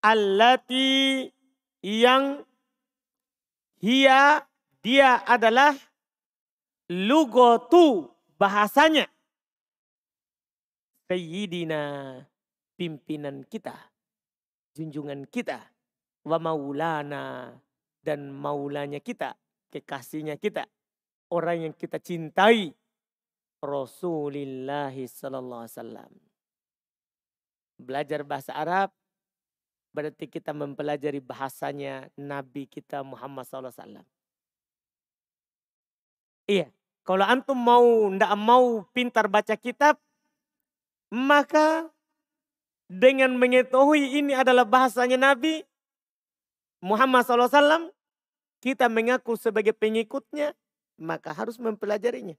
Allati 0.02 1.30
yang 1.86 2.42
hia 3.78 4.42
dia 4.82 5.22
adalah 5.26 5.78
lugotu 6.90 8.10
bahasanya. 8.42 9.06
Sayyidina 11.06 12.18
pimpinan 12.74 13.46
kita 13.46 13.78
junjungan 14.74 15.28
kita. 15.28 15.60
Wa 16.22 16.38
maulana 16.38 17.58
dan 18.06 18.30
maulanya 18.30 19.02
kita, 19.02 19.34
kekasihnya 19.74 20.38
kita, 20.38 20.70
orang 21.34 21.70
yang 21.70 21.74
kita 21.74 21.98
cintai. 21.98 22.74
Rasulullah 23.62 24.90
sallallahu 24.90 25.62
alaihi 25.66 25.78
wasallam. 25.78 26.12
Belajar 27.78 28.22
bahasa 28.26 28.54
Arab 28.58 28.90
berarti 29.92 30.28
kita 30.28 30.56
mempelajari 30.56 31.20
bahasanya 31.20 32.08
Nabi 32.16 32.68
kita 32.68 33.04
Muhammad 33.04 33.48
wasallam. 33.48 34.06
Iya, 36.48 36.68
kalau 37.08 37.24
antum 37.28 37.56
mau 37.56 38.08
ndak 38.12 38.34
mau 38.40 38.84
pintar 38.92 39.28
baca 39.28 39.56
kitab, 39.56 40.00
maka 41.12 41.92
dengan 42.92 43.36
mengetahui 43.40 44.20
ini 44.20 44.36
adalah 44.36 44.68
bahasanya 44.68 45.16
Nabi 45.16 45.64
Muhammad 46.82 47.24
SAW, 47.24 47.94
kita 48.60 48.90
mengaku 48.90 49.38
sebagai 49.38 49.72
pengikutnya, 49.72 50.58
maka 50.98 51.30
harus 51.32 51.62
mempelajarinya. 51.62 52.36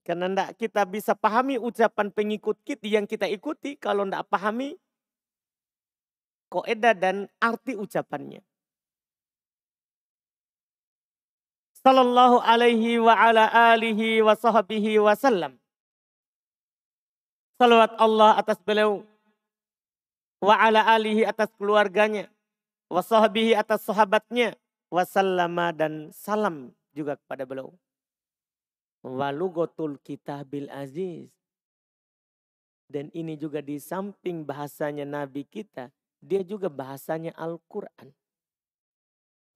Karena 0.00 0.32
tidak 0.32 0.50
kita 0.56 0.82
bisa 0.88 1.12
pahami 1.12 1.60
ucapan 1.60 2.08
pengikut 2.08 2.56
kita 2.64 2.86
yang 2.88 3.04
kita 3.04 3.28
ikuti 3.28 3.76
kalau 3.76 4.08
tidak 4.08 4.24
pahami 4.32 4.80
koedah 6.50 6.92
dan 6.98 7.30
arti 7.38 7.78
ucapannya. 7.78 8.42
Sallallahu 11.80 12.44
alaihi 12.44 13.00
wa 13.00 13.16
ala 13.16 13.48
alihi 13.72 14.20
wa 14.20 14.36
sahbihi 14.36 15.00
wa 15.00 15.16
sallam. 15.16 15.56
Salawat 17.56 17.96
Allah 17.96 18.36
atas 18.36 18.60
beliau 18.60 19.00
wa 20.44 20.54
ala 20.60 20.84
alihi 20.84 21.24
atas 21.24 21.48
keluarganya, 21.56 22.28
wa 22.92 23.00
sahbihi 23.00 23.56
atas 23.56 23.84
sahabatnya, 23.84 24.56
wasallama 24.92 25.72
dan 25.72 26.12
salam 26.12 26.74
juga 26.92 27.16
kepada 27.16 27.46
beliau. 27.46 27.72
Walugotul 29.00 29.96
kitabil 30.04 30.68
aziz. 30.68 31.32
Dan 32.90 33.06
ini 33.14 33.38
juga 33.38 33.62
di 33.62 33.78
samping 33.78 34.42
bahasanya 34.42 35.06
Nabi 35.06 35.46
kita, 35.46 35.94
dia 36.20 36.44
juga 36.44 36.68
bahasanya 36.68 37.32
Al-Quran. 37.36 38.12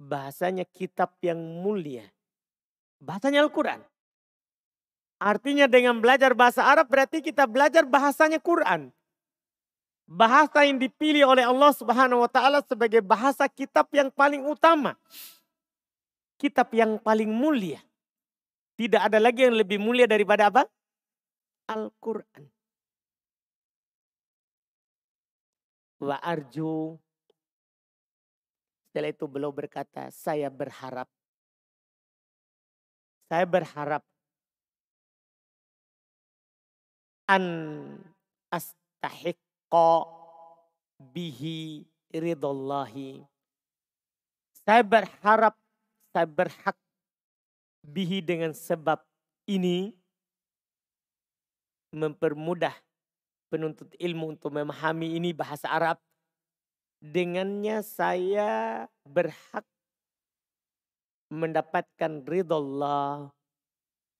Bahasanya 0.00 0.66
kitab 0.68 1.14
yang 1.22 1.38
mulia. 1.38 2.08
Bahasanya 2.98 3.44
Al-Quran. 3.44 3.80
Artinya 5.22 5.70
dengan 5.70 6.02
belajar 6.02 6.34
bahasa 6.34 6.66
Arab 6.66 6.90
berarti 6.90 7.22
kita 7.22 7.46
belajar 7.46 7.86
bahasanya 7.86 8.42
Quran 8.42 8.92
bahasa 10.04 10.68
yang 10.68 10.76
dipilih 10.76 11.24
oleh 11.24 11.44
Allah 11.48 11.72
Subhanahu 11.72 12.24
wa 12.24 12.30
taala 12.30 12.60
sebagai 12.64 13.00
bahasa 13.00 13.48
kitab 13.48 13.88
yang 13.92 14.12
paling 14.12 14.44
utama. 14.44 14.96
Kitab 16.36 16.68
yang 16.76 17.00
paling 17.00 17.28
mulia. 17.32 17.80
Tidak 18.74 19.00
ada 19.00 19.22
lagi 19.22 19.46
yang 19.46 19.56
lebih 19.56 19.80
mulia 19.80 20.04
daripada 20.04 20.50
apa? 20.50 20.62
Al-Qur'an. 21.70 22.53
Wa 26.04 26.20
arju 26.20 27.00
setelah 28.94 29.10
itu 29.10 29.26
beliau 29.26 29.50
berkata, 29.50 30.06
saya 30.14 30.46
berharap. 30.46 31.10
Saya 33.26 33.42
berharap 33.42 34.06
an 37.26 37.42
astahik 38.54 39.34
bihi 41.10 41.82
ridallahi. 42.14 43.26
Saya 44.62 44.86
berharap, 44.86 45.58
saya 46.14 46.30
berhak 46.30 46.78
bihi 47.82 48.22
dengan 48.22 48.54
sebab 48.54 49.02
ini 49.50 49.90
mempermudah 51.90 52.78
penuntut 53.48 53.92
ilmu 53.98 54.34
untuk 54.34 54.50
memahami 54.54 55.16
ini 55.16 55.30
bahasa 55.36 55.70
Arab. 55.70 56.00
Dengannya 57.04 57.84
saya 57.84 58.84
berhak 59.04 59.66
mendapatkan 61.28 62.24
ridho 62.24 62.56
Allah, 62.56 63.28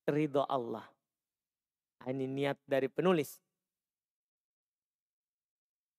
ridho 0.08 0.44
Allah. 0.44 0.84
Ini 2.04 2.28
niat 2.28 2.60
dari 2.68 2.92
penulis. 2.92 3.40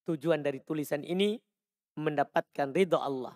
Tujuan 0.06 0.46
dari 0.46 0.62
tulisan 0.62 1.02
ini 1.02 1.42
mendapatkan 1.98 2.70
ridho 2.70 3.02
Allah. 3.02 3.34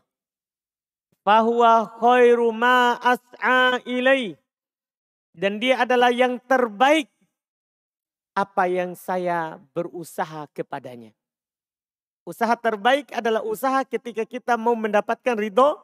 Fahuwa 1.26 1.98
khairu 1.98 2.54
ma 2.54 2.94
as'a 3.02 3.82
ilai. 3.90 4.38
Dan 5.34 5.58
dia 5.58 5.82
adalah 5.82 6.14
yang 6.14 6.38
terbaik 6.46 7.10
apa 8.40 8.72
yang 8.72 8.96
saya 8.96 9.60
berusaha 9.76 10.48
kepadanya. 10.56 11.12
Usaha 12.24 12.56
terbaik 12.56 13.12
adalah 13.12 13.44
usaha 13.44 13.84
ketika 13.84 14.24
kita 14.24 14.56
mau 14.56 14.80
mendapatkan 14.80 15.36
ridho 15.36 15.76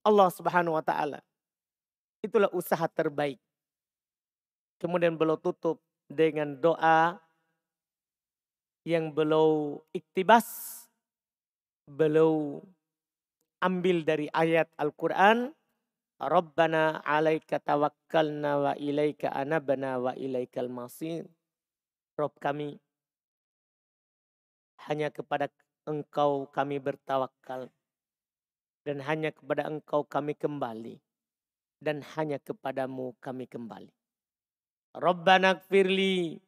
Allah 0.00 0.32
subhanahu 0.32 0.78
wa 0.78 0.84
ta'ala. 0.84 1.20
Itulah 2.24 2.48
usaha 2.56 2.86
terbaik. 2.88 3.36
Kemudian 4.80 5.20
beliau 5.20 5.36
tutup 5.36 5.82
dengan 6.08 6.56
doa 6.56 7.20
yang 8.86 9.10
beliau 9.10 9.82
iktibas, 9.90 10.46
beliau 11.90 12.62
ambil 13.58 14.06
dari 14.06 14.30
ayat 14.30 14.70
Al-Quran, 14.78 15.50
Rabbana 16.22 17.02
alaika 17.02 17.58
tawakkalna 17.58 18.52
wa 18.56 18.72
ilaika 18.78 19.34
anabna 19.34 19.98
wa 19.98 20.12
ilaikal 20.14 20.70
masir. 20.70 21.26
Rob 22.16 22.32
kami, 22.40 22.80
hanya 24.88 25.12
kepada 25.12 25.52
engkau 25.84 26.48
kami 26.48 26.80
bertawakal. 26.80 27.68
Dan 28.86 29.04
hanya 29.04 29.34
kepada 29.34 29.68
engkau 29.68 30.06
kami 30.06 30.32
kembali. 30.32 30.96
Dan 31.76 32.00
hanya 32.16 32.40
kepadamu 32.40 33.12
kami 33.20 33.44
kembali. 33.44 33.92
Rabbana 34.96 35.60
gfirli 35.60 36.40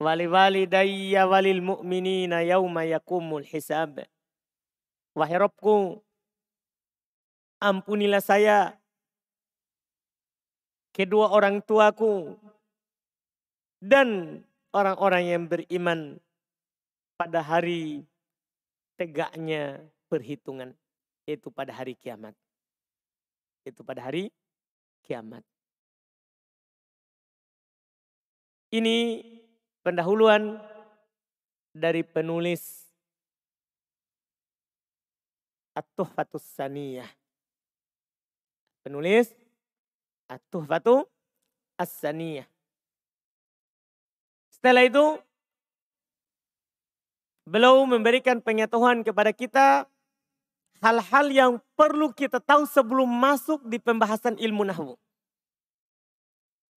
wali 0.00 0.24
walidayya 0.24 1.28
walil 1.28 1.60
mu'minina 1.60 2.40
yauma 2.40 2.88
yakumul 2.88 3.44
hisab. 3.44 4.00
Wahai 5.14 5.38
Robku, 5.38 6.00
ampunilah 7.62 8.24
saya, 8.24 8.74
kedua 10.90 11.30
orang 11.30 11.62
tuaku, 11.62 12.34
dan 13.78 14.40
orang-orang 14.74 15.22
yang 15.30 15.42
beriman 15.46 16.18
pada 17.14 17.38
hari 17.38 18.02
tegaknya 18.98 19.78
perhitungan. 20.10 20.74
Itu 21.24 21.48
pada 21.48 21.72
hari 21.72 21.94
kiamat. 21.94 22.34
Itu 23.64 23.86
pada 23.86 24.04
hari 24.04 24.28
kiamat. 25.06 25.40
Ini 28.74 29.22
pendahuluan 29.86 30.58
dari 31.70 32.02
penulis 32.02 32.82
At-Tuhfatus 35.74 36.42
Saniyah. 36.42 37.08
Penulis 38.82 39.30
At-Tuhfatu 40.28 41.06
As-Saniyah. 41.78 42.53
Setelah 44.64 44.88
itu 44.88 45.20
beliau 47.44 47.84
memberikan 47.84 48.40
pengetahuan 48.40 49.04
kepada 49.04 49.28
kita 49.28 49.84
hal-hal 50.80 51.26
yang 51.28 51.52
perlu 51.76 52.16
kita 52.16 52.40
tahu 52.40 52.64
sebelum 52.64 53.04
masuk 53.04 53.60
di 53.68 53.76
pembahasan 53.76 54.40
ilmu 54.40 54.64
nahwu. 54.64 54.96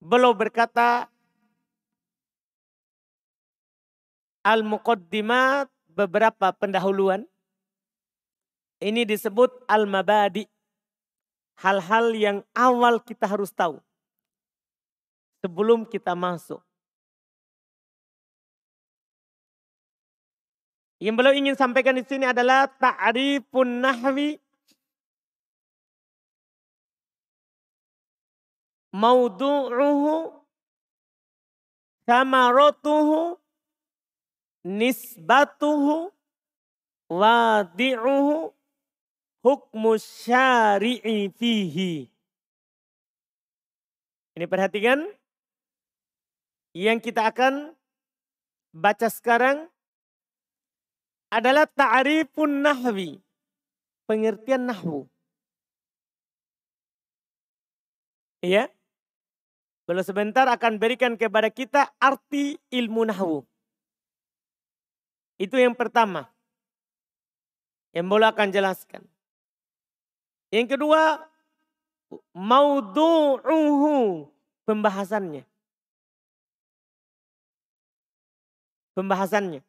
Beliau 0.04 0.36
berkata, 0.36 1.08
al-muqaddimat 4.44 5.72
beberapa 5.88 6.52
pendahuluan. 6.60 7.24
Ini 8.84 9.08
disebut 9.08 9.64
al-mabadi. 9.64 10.44
Hal-hal 11.64 12.12
yang 12.20 12.44
awal 12.52 13.00
kita 13.00 13.32
harus 13.32 13.56
tahu. 13.56 13.80
Sebelum 15.40 15.88
kita 15.88 16.12
masuk. 16.20 16.60
Yang 20.98 21.14
beliau 21.14 21.34
ingin 21.38 21.54
sampaikan 21.54 21.94
di 21.94 22.02
sini 22.02 22.26
adalah 22.26 22.66
ta'rifun 22.66 23.86
nahwi. 23.86 24.42
Maudu'uhu. 28.98 30.34
Samaratuhu 32.10 33.38
nisbatuhu. 34.66 36.10
Wadi'uhu. 37.14 38.58
Hukmu 39.46 39.92
syari'i 40.02 41.30
fihi. 41.30 42.10
Ini 44.34 44.46
perhatikan. 44.50 45.06
Yang 46.74 47.14
kita 47.14 47.30
akan 47.30 47.78
baca 48.74 49.08
sekarang 49.14 49.70
adalah 51.28 51.68
ta'rifun 51.68 52.64
nahwi. 52.64 53.20
Pengertian 54.08 54.72
nahwu. 54.72 55.08
Iya. 58.40 58.72
Belum 59.88 60.04
sebentar 60.04 60.48
akan 60.48 60.80
berikan 60.80 61.16
kepada 61.16 61.48
kita 61.52 61.92
arti 62.00 62.60
ilmu 62.72 63.08
nahwu. 63.08 63.44
Itu 65.40 65.60
yang 65.60 65.76
pertama. 65.76 66.28
Yang 67.92 68.08
boleh 68.08 68.28
akan 68.32 68.50
jelaskan. 68.52 69.04
Yang 70.52 70.76
kedua, 70.76 71.28
maudu'uhu 72.32 74.28
pembahasannya. 74.64 75.44
Pembahasannya. 78.96 79.62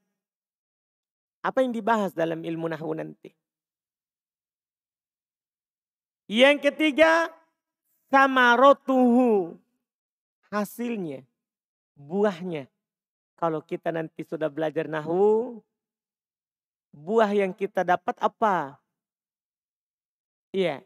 Apa 1.42 1.62
yang 1.62 1.70
dibahas 1.70 2.12
dalam 2.14 2.42
ilmu 2.42 2.66
nahwu 2.66 2.92
nanti? 2.98 3.31
Yang 6.29 6.68
ketiga, 6.68 7.33
samarotuhu. 8.12 9.57
Hasilnya, 10.53 11.24
buahnya. 11.96 12.68
Kalau 13.38 13.62
kita 13.62 13.94
nanti 13.94 14.24
sudah 14.24 14.51
belajar 14.51 14.88
nahu, 14.88 15.61
buah 16.92 17.31
yang 17.33 17.53
kita 17.55 17.87
dapat 17.87 18.16
apa? 18.18 18.77
Iya. 20.51 20.83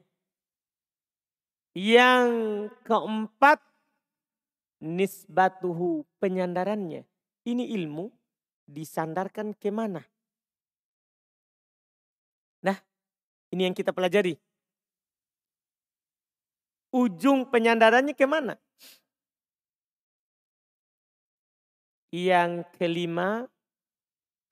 Yang 1.72 2.28
keempat, 2.84 3.58
nisbatuhu, 4.82 6.04
penyandarannya. 6.20 7.08
Ini 7.42 7.64
ilmu 7.80 8.10
disandarkan 8.68 9.56
ke 9.56 9.72
mana? 9.72 10.04
Nah, 12.62 12.78
ini 13.52 13.68
yang 13.68 13.76
kita 13.76 13.92
pelajari. 13.92 14.40
Ujung 16.92 17.44
penyandarannya 17.48 18.16
ke 18.16 18.24
mana? 18.24 18.56
Yang 22.12 22.68
kelima, 22.76 23.48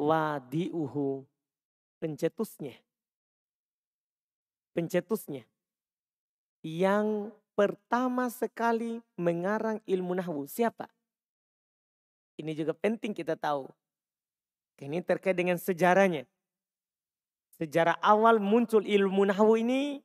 wadiuhu, 0.01 1.25
pencetusnya. 2.01 2.77
Pencetusnya. 4.73 5.45
Yang 6.65 7.33
pertama 7.53 8.33
sekali 8.33 9.05
mengarang 9.21 9.85
ilmu 9.85 10.17
nahwu, 10.17 10.49
siapa? 10.49 10.89
Ini 12.41 12.57
juga 12.57 12.73
penting 12.73 13.13
kita 13.13 13.37
tahu. 13.37 13.69
Ini 14.81 15.05
terkait 15.05 15.37
dengan 15.37 15.61
sejarahnya. 15.61 16.25
Sejarah 17.61 18.01
awal 18.01 18.40
muncul 18.40 18.81
ilmu 18.81 19.29
nahwu 19.29 19.61
ini 19.61 20.01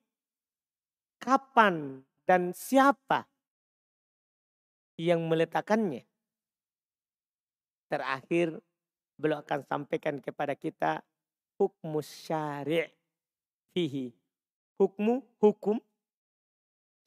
kapan 1.24 2.04
dan 2.28 2.52
siapa 2.52 3.24
yang 5.00 5.24
meletakkannya? 5.24 6.04
terakhir 7.88 8.60
beliau 9.16 9.40
akan 9.40 9.62
sampaikan 9.64 10.20
kepada 10.20 10.58
kita 10.58 11.00
hukum 11.56 12.02
syari' 12.04 12.92
fihi. 13.72 14.12
hukmu, 14.76 15.24
hukum, 15.40 15.80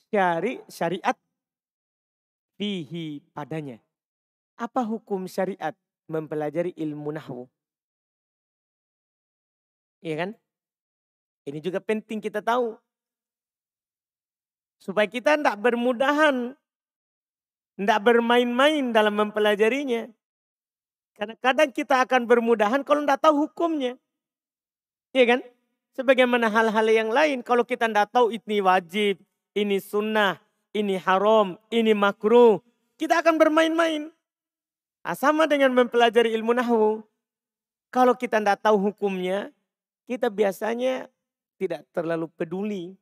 syari, 0.08 0.64
syariat, 0.72 1.12
fihi 2.56 3.20
padanya. 3.37 3.76
Apa 4.56 4.80
hukum 4.88 5.28
syariat 5.28 5.76
mempelajari 6.08 6.72
ilmu 6.80 7.12
nahwu? 7.12 7.44
Iya 10.02 10.14
kan? 10.26 10.30
Ini 11.48 11.58
juga 11.64 11.80
penting 11.80 12.22
kita 12.22 12.44
tahu. 12.44 12.76
Supaya 14.78 15.11
kita 15.11 15.34
tidak 15.34 15.58
bermudahan. 15.58 16.54
Tidak 17.78 18.00
bermain-main 18.02 18.90
dalam 18.90 19.14
mempelajarinya. 19.16 20.11
Karena 21.18 21.34
kadang 21.42 21.70
kita 21.74 22.06
akan 22.06 22.30
bermudahan 22.30 22.87
kalau 22.87 23.02
tidak 23.02 23.22
tahu 23.22 23.48
hukumnya. 23.48 23.98
Iya 25.11 25.24
kan? 25.34 25.40
Sebagaimana 25.98 26.46
hal-hal 26.46 26.87
yang 26.87 27.11
lain. 27.11 27.42
Kalau 27.42 27.66
kita 27.66 27.90
tidak 27.90 28.14
tahu 28.14 28.30
ini 28.30 28.62
wajib, 28.62 29.18
ini 29.50 29.82
sunnah, 29.82 30.38
ini 30.70 30.94
haram, 30.94 31.58
ini 31.74 31.90
makruh. 31.90 32.62
Kita 32.94 33.18
akan 33.18 33.34
bermain-main. 33.34 34.14
Nah, 35.02 35.16
sama 35.16 35.48
dengan 35.48 35.72
mempelajari 35.72 36.37
ilmu 36.37 36.52
nahwu. 36.52 37.00
Kalau 37.88 38.12
kita 38.12 38.38
tidak 38.38 38.61
tahu 38.61 38.76
hukumnya, 38.76 39.48
kita 40.09 40.33
biasanya 40.33 41.12
tidak 41.61 41.85
terlalu 41.92 42.33
peduli 42.33 42.97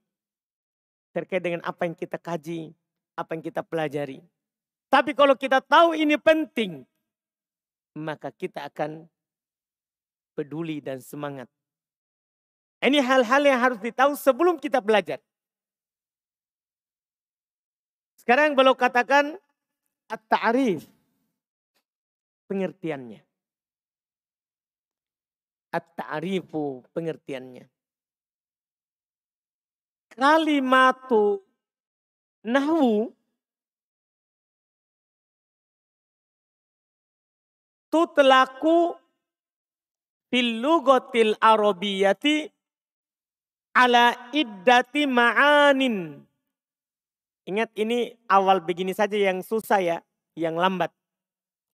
terkait 1.15 1.41
dengan 1.41 1.63
apa 1.63 1.87
yang 1.87 1.95
kita 1.95 2.19
kaji, 2.19 2.75
apa 3.15 3.39
yang 3.39 3.43
kita 3.47 3.63
pelajari. 3.63 4.21
Tapi 4.91 5.15
kalau 5.15 5.39
kita 5.39 5.63
tahu 5.63 5.95
ini 5.95 6.19
penting, 6.19 6.83
maka 7.95 8.35
kita 8.35 8.67
akan 8.67 9.07
peduli 10.37 10.83
dan 10.85 11.01
semangat. 11.01 11.49
Ini 12.85 13.01
hal-hal 13.01 13.43
yang 13.49 13.59
harus 13.63 13.81
ditahu 13.81 14.13
sebelum 14.19 14.61
kita 14.61 14.85
belajar. 14.85 15.23
Sekarang 18.21 18.53
beliau 18.53 18.77
katakan 18.77 19.41
at-ta'rif. 20.13 20.85
Pengertiannya. 22.47 23.26
At-ta'rifu 25.77 26.81
pengertiannya 26.97 27.69
kalimatu 30.17 31.45
nahwu 32.41 33.13
tutlaku 37.93 38.97
fil 40.33 40.65
lugatil 40.65 41.37
arabiyati 41.37 42.49
ala 43.77 44.33
iddati 44.33 45.05
ma'anin. 45.05 46.25
Ingat 47.47 47.71
ini 47.79 48.11
awal 48.27 48.59
begini 48.59 48.91
saja 48.91 49.15
yang 49.15 49.39
susah 49.45 49.79
ya, 49.79 49.99
yang 50.35 50.59
lambat. 50.59 50.91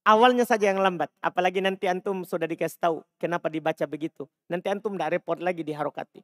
Awalnya 0.02 0.42
saja 0.42 0.66
yang 0.74 0.82
lambat, 0.82 1.14
apalagi 1.22 1.62
nanti 1.62 1.86
antum 1.86 2.26
sudah 2.26 2.50
dikasih 2.50 2.78
tahu 2.82 2.96
kenapa 3.22 3.46
dibaca 3.46 3.86
begitu. 3.86 4.26
Nanti 4.50 4.66
antum 4.66 4.98
tidak 4.98 5.14
repot 5.14 5.38
lagi 5.38 5.62
di 5.62 5.70
harokati. 5.70 6.18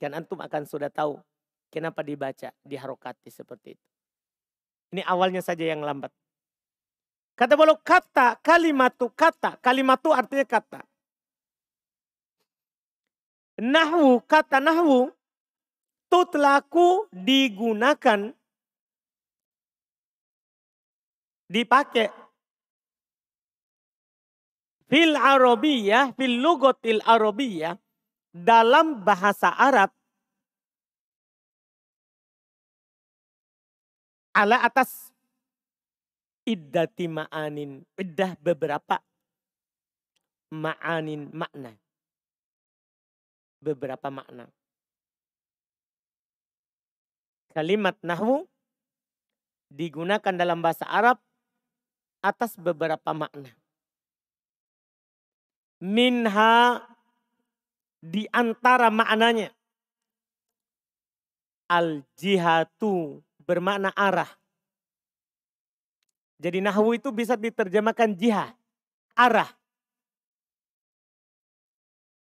Dan 0.00 0.16
antum 0.16 0.40
akan 0.40 0.64
sudah 0.64 0.88
tahu 0.88 1.20
Kenapa 1.74 2.06
dibaca 2.06 2.54
di 2.62 2.78
harokati 2.78 3.34
seperti 3.34 3.74
itu? 3.74 3.86
Ini 4.94 5.02
awalnya 5.10 5.42
saja 5.42 5.66
yang 5.66 5.82
lambat. 5.82 6.14
Kata 7.34 7.58
bolo 7.58 7.74
kata, 7.82 8.38
kalimat 8.38 8.94
tu 8.94 9.10
kata. 9.10 9.58
Kalimat 9.58 9.98
tu 9.98 10.14
artinya 10.14 10.46
kata. 10.46 10.86
Nahwu, 13.58 14.22
kata 14.22 14.62
nahwu. 14.62 15.10
Tutlaku 16.06 17.10
digunakan. 17.10 18.30
Dipakai. 21.50 22.06
Fil 24.94 25.18
Arabiyah, 25.18 26.14
fil 26.14 26.38
lugotil 26.38 27.02
Arabiyah. 27.02 27.74
Dalam 28.30 29.02
bahasa 29.02 29.50
Arab 29.50 29.90
ala 34.38 34.62
atas 34.62 35.10
iddati 36.46 37.10
ma'anin. 37.10 37.82
Iddah 37.98 38.38
beberapa 38.38 39.02
ma'anin 40.54 41.26
makna. 41.34 41.74
Beberapa 43.58 44.14
makna. 44.14 44.46
Kalimat 47.50 47.98
nahwu 47.98 48.46
digunakan 49.74 50.38
dalam 50.38 50.62
bahasa 50.62 50.86
Arab 50.86 51.18
atas 52.22 52.54
beberapa 52.54 53.10
makna. 53.10 53.63
Minha 55.84 56.80
di 58.00 58.24
antara 58.32 58.88
maknanya 58.88 59.52
al 61.68 62.00
jihatu 62.16 63.20
bermakna 63.44 63.92
arah. 63.92 64.28
Jadi 66.40 66.64
nahwu 66.64 66.96
itu 66.96 67.08
bisa 67.12 67.36
diterjemahkan 67.36 68.16
jihad, 68.16 68.52
arah. 69.16 69.48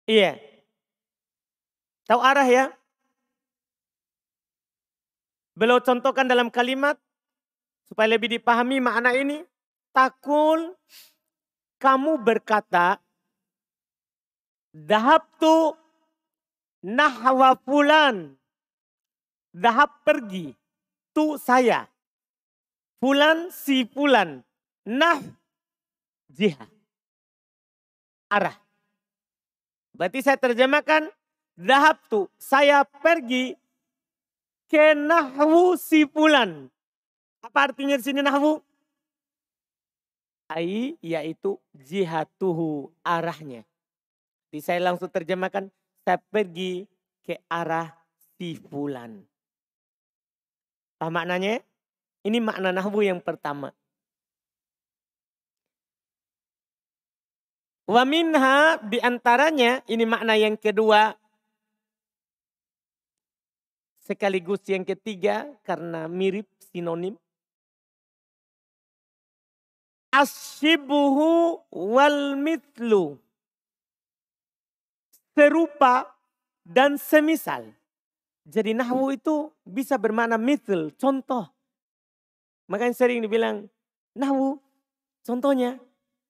Iya. 0.05 0.37
Tahu 2.05 2.21
arah 2.21 2.45
ya? 2.45 2.65
Beliau 5.57 5.81
contohkan 5.81 6.29
dalam 6.29 6.53
kalimat 6.53 6.99
supaya 7.89 8.13
lebih 8.13 8.29
dipahami 8.37 8.77
makna 8.83 9.15
ini. 9.17 9.41
Takul 9.95 10.75
kamu 11.79 12.19
berkata 12.21 12.99
dahab 14.75 15.23
tu 15.39 15.71
nahwa 16.83 17.55
fulan. 17.63 18.35
Dahab 19.55 20.03
pergi 20.03 20.51
itu 21.15 21.39
saya. 21.39 21.87
Fulan 22.99 23.47
si 23.55 23.87
fulan. 23.87 24.43
Nah 24.83 25.23
jihad. 26.27 26.67
Arah. 28.27 28.59
Berarti 29.95 30.19
saya 30.19 30.35
terjemahkan. 30.35 31.07
Dahab 31.55 32.03
tu 32.11 32.27
saya 32.35 32.83
pergi 32.83 33.55
ke 34.67 34.91
nahwu 34.91 35.79
si 35.79 36.03
fulan. 36.03 36.67
Apa 37.39 37.71
artinya 37.71 37.95
di 37.95 38.03
sini 38.03 38.19
nahwu? 38.19 38.59
Ai 40.51 40.99
yaitu 40.99 41.55
jihatuhu 41.71 42.91
arahnya. 43.07 43.63
Jadi 44.55 44.63
saya 44.63 44.87
langsung 44.87 45.11
terjemahkan 45.11 45.67
saya 46.07 46.15
pergi 46.31 46.87
ke 47.27 47.43
arah 47.51 47.91
si 48.39 48.55
fulan. 48.55 49.19
Apa 50.95 51.11
maknanya? 51.11 51.59
Ini 52.23 52.39
makna 52.39 52.71
nahwu 52.71 53.03
yang 53.03 53.19
pertama. 53.19 53.75
Wa 57.83 58.07
minha 58.07 58.79
di 58.79 58.95
antaranya, 59.03 59.83
ini 59.91 60.07
makna 60.07 60.39
yang 60.39 60.55
kedua. 60.55 61.19
Sekaligus 64.07 64.63
yang 64.71 64.87
ketiga 64.87 65.51
karena 65.67 66.07
mirip 66.07 66.47
sinonim. 66.71 67.19
Asyibuhu 70.15 71.59
wal 71.75 72.39
mitlu. 72.39 73.19
Serupa 75.35 76.15
dan 76.63 76.95
semisal. 76.95 77.75
Jadi 78.47 78.71
nahwu 78.71 79.11
itu 79.11 79.51
bisa 79.67 79.99
bermakna 79.99 80.39
mithl, 80.39 80.95
contoh. 80.95 81.51
Makanya 82.71 82.95
sering 82.95 83.19
dibilang 83.19 83.67
nahwu, 84.15 84.57
contohnya 85.27 85.77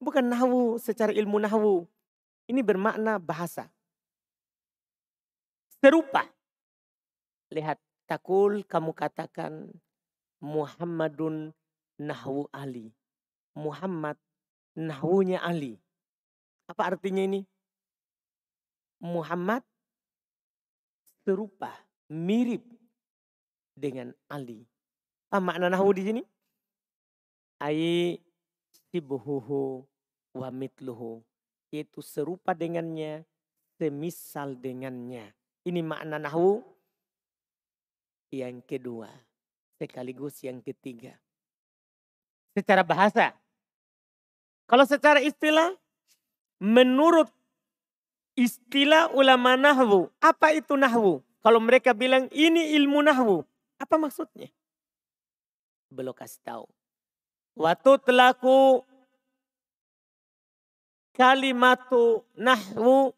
bukan 0.01 0.25
nahwu 0.25 0.81
secara 0.81 1.13
ilmu 1.13 1.37
nahwu. 1.37 1.85
Ini 2.49 2.61
bermakna 2.65 3.21
bahasa. 3.21 3.69
Serupa. 5.77 6.25
Lihat, 7.53 7.77
takul 8.09 8.65
kamu 8.65 8.91
katakan 8.97 9.69
Muhammadun 10.41 11.53
nahwu 12.01 12.49
Ali. 12.49 12.89
Muhammad 13.53 14.17
nahwunya 14.75 15.39
Ali. 15.39 15.79
Apa 16.67 16.95
artinya 16.95 17.23
ini? 17.23 17.47
Muhammad 19.05 19.61
serupa 21.21 21.69
mirip 22.09 22.65
dengan 23.77 24.09
Ali. 24.29 24.65
Apa 25.29 25.37
makna 25.41 25.69
nahu 25.69 25.89
di 25.93 26.03
sini? 26.05 26.21
Ai 27.61 28.17
sibuhuhu 28.89 29.85
wa 30.35 30.49
mitluhu. 30.49 31.21
Yaitu 31.73 31.99
serupa 31.99 32.55
dengannya, 32.55 33.27
semisal 33.75 34.55
dengannya. 34.55 35.33
Ini 35.65 35.81
makna 35.83 36.21
nahu 36.21 36.63
yang 38.31 38.63
kedua, 38.63 39.11
sekaligus 39.75 40.39
yang 40.45 40.63
ketiga. 40.63 41.19
Secara 42.55 42.85
bahasa. 42.85 43.35
Kalau 44.65 44.87
secara 44.87 45.19
istilah, 45.19 45.75
menurut 46.63 47.27
istilah 48.35 49.11
ulama 49.15 49.55
nahwu, 49.55 50.11
apa 50.19 50.51
itu 50.51 50.75
nahwu? 50.75 51.23
Kalau 51.39 51.59
mereka 51.63 51.95
bilang 51.95 52.27
ini 52.35 52.75
ilmu 52.75 52.99
nahwu, 53.01 53.47
apa 53.79 53.95
maksudnya? 53.95 54.51
Belum 55.89 56.11
kasih 56.11 56.43
tahu. 56.43 56.65
Waktu 57.55 57.91
telaku 58.03 58.83
kalimatu 61.15 62.27
nahwu 62.35 63.15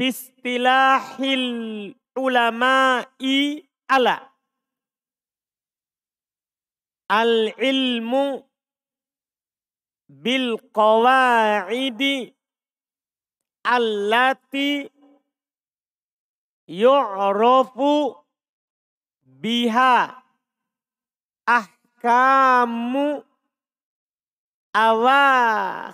istilahil 0.00 1.44
ulama'i 2.16 3.64
ala 3.88 4.28
al 7.08 7.52
ilmu 7.56 8.44
bil 10.08 10.56
qawaidi 10.72 12.32
allati 13.70 14.90
yu'rafu 16.66 18.18
biha. 19.40 20.22
Ahkamu 21.46 23.22
awakhiril 24.74 25.90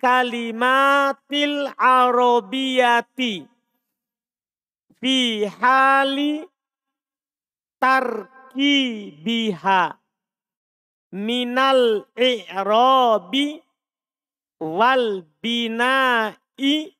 kalimatil 0.00 1.72
arabiyati. 1.76 3.48
Fi 5.00 5.44
hali 5.48 6.44
tarki 7.82 9.12
biha 9.20 9.98
minal 11.12 12.08
i'rabi 12.16 13.60
wal 14.62 15.26
bina'i 16.56 16.92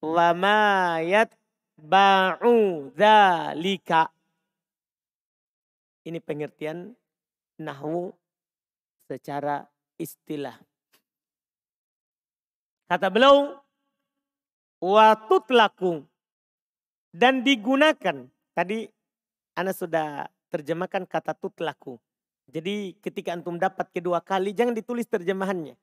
wa 0.00 0.28
ma 0.32 1.00
yatba'u 1.02 2.54
dzalika 2.96 4.08
ini 6.06 6.22
pengertian 6.22 6.94
nahwu 7.58 8.14
secara 9.10 9.66
istilah. 9.98 10.54
Kata 12.86 13.10
beliau, 13.10 13.58
watutlaku 14.78 16.06
dan 17.10 17.42
digunakan. 17.42 18.30
Tadi 18.54 18.86
Anda 19.58 19.74
sudah 19.74 20.30
terjemahkan 20.54 21.10
kata 21.10 21.34
tutlaku. 21.34 21.98
Jadi 22.46 22.94
ketika 23.02 23.34
antum 23.34 23.58
dapat 23.58 23.90
kedua 23.90 24.22
kali 24.22 24.54
jangan 24.54 24.78
ditulis 24.78 25.10
terjemahannya. 25.10 25.74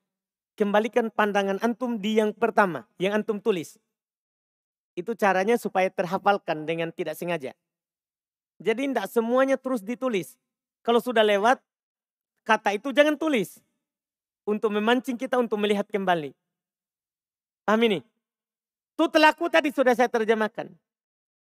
Kembalikan 0.54 1.10
pandangan 1.10 1.58
antum 1.66 1.98
di 1.98 2.22
yang 2.22 2.30
pertama, 2.30 2.86
yang 3.02 3.18
antum 3.18 3.42
tulis. 3.42 3.82
Itu 4.94 5.18
caranya 5.18 5.58
supaya 5.58 5.90
terhafalkan 5.90 6.70
dengan 6.70 6.94
tidak 6.94 7.18
sengaja. 7.18 7.58
Jadi 8.62 8.94
tidak 8.94 9.10
semuanya 9.10 9.58
terus 9.58 9.82
ditulis. 9.82 10.38
Kalau 10.86 11.02
sudah 11.02 11.26
lewat, 11.26 11.58
kata 12.46 12.78
itu 12.78 12.94
jangan 12.94 13.18
tulis. 13.18 13.58
Untuk 14.46 14.76
memancing 14.76 15.18
kita 15.18 15.40
untuk 15.40 15.58
melihat 15.58 15.88
kembali. 15.90 16.36
Paham 17.64 17.82
ini? 17.88 18.00
Tutlaku 18.94 19.50
tadi 19.50 19.72
sudah 19.72 19.96
saya 19.98 20.12
terjemahkan. 20.12 20.70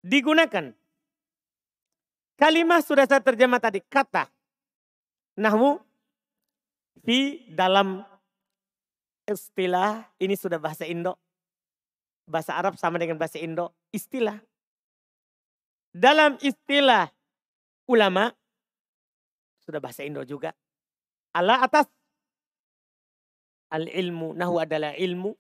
Digunakan. 0.01 0.73
Kalimat 2.39 2.81
sudah 2.87 3.05
saya 3.05 3.21
terjemah 3.21 3.59
tadi. 3.59 3.83
Kata. 3.83 4.31
Nahwu. 5.37 5.83
Di 7.03 7.51
dalam 7.53 8.07
istilah. 9.27 10.07
Ini 10.23 10.35
sudah 10.39 10.57
bahasa 10.59 10.87
Indo. 10.87 11.19
Bahasa 12.27 12.55
Arab 12.55 12.79
sama 12.79 12.99
dengan 12.99 13.19
bahasa 13.21 13.39
Indo. 13.39 13.75
Istilah. 13.91 14.39
Dalam 15.91 16.39
istilah 16.41 17.11
ulama. 17.91 18.33
Sudah 19.67 19.83
bahasa 19.83 20.07
Indo 20.07 20.23
juga 20.23 20.55
ala 21.37 21.61
atas 21.61 21.85
al 23.69 23.85
ilmu 23.93 24.33
nahu 24.33 24.57
adalah 24.57 24.97
ilmu 24.97 25.37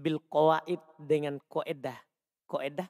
bil 0.00 0.16
qawaid 0.32 0.80
dengan 0.96 1.36
koedah 1.52 1.98
koedah 2.48 2.88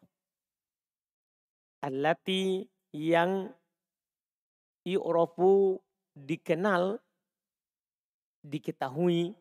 allati 1.83 2.71
yang 2.95 3.51
yu'rafu 4.87 5.83
dikenal 6.15 7.03
diketahui 8.45 9.37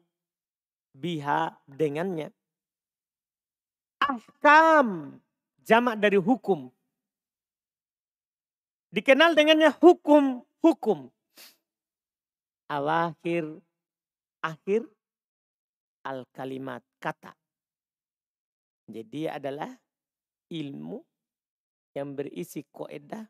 biha 0.95 1.56
dengannya. 1.68 2.32
Ahkam 4.00 5.20
jamak 5.64 6.00
dari 6.00 6.18
hukum. 6.18 6.72
Dikenal 8.89 9.38
dengannya 9.38 9.70
hukum 9.78 10.41
hukum. 10.66 11.14
Awakhir 12.70 13.45
akhir 14.41 14.86
al 16.06 16.26
kalimat 16.34 16.82
kata. 16.97 17.34
Jadi 18.89 19.30
adalah 19.30 19.70
ilmu 20.50 20.97
yang 21.93 22.18
berisi 22.18 22.66
koedah 22.74 23.26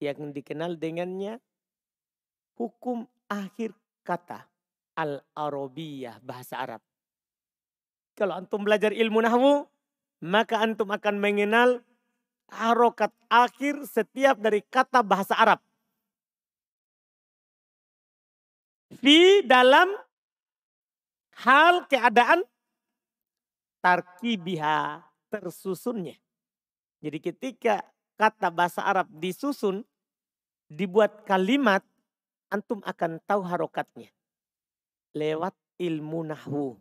yang 0.00 0.32
dikenal 0.32 0.76
dengannya 0.76 1.40
hukum 2.56 3.08
akhir 3.28 3.72
kata 4.04 4.44
al 4.96 5.22
arabiyah 5.34 6.18
bahasa 6.22 6.58
Arab. 6.60 6.82
Kalau 8.18 8.36
antum 8.36 8.66
belajar 8.66 8.92
ilmu 8.92 9.22
nahwu, 9.24 9.64
maka 10.20 10.60
antum 10.60 10.90
akan 10.92 11.16
mengenal 11.16 11.80
harokat 12.52 13.14
akhir 13.30 13.86
setiap 13.86 14.36
dari 14.36 14.60
kata 14.60 15.00
bahasa 15.00 15.38
Arab. 15.38 15.60
Fi 19.00 19.46
dalam 19.46 19.88
hal 21.46 21.86
keadaan 21.86 22.42
tarkibiha 23.80 25.00
tersusunnya. 25.32 26.18
Jadi 27.00 27.18
ketika 27.22 27.80
kata 28.20 28.52
bahasa 28.52 28.84
Arab 28.84 29.08
disusun, 29.08 29.80
dibuat 30.68 31.24
kalimat, 31.24 31.80
antum 32.52 32.84
akan 32.84 33.16
tahu 33.24 33.40
harokatnya. 33.40 34.12
Lewat 35.16 35.54
ilmu 35.80 36.20
nahwu. 36.30 36.78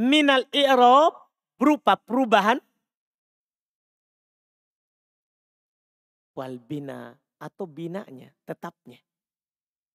Minal 0.00 0.48
i'rob 0.54 1.12
berupa 1.60 2.00
perubahan. 2.00 2.58
Wal 6.32 6.56
bina 6.56 7.12
atau 7.36 7.68
binanya, 7.68 8.32
tetapnya. 8.48 8.96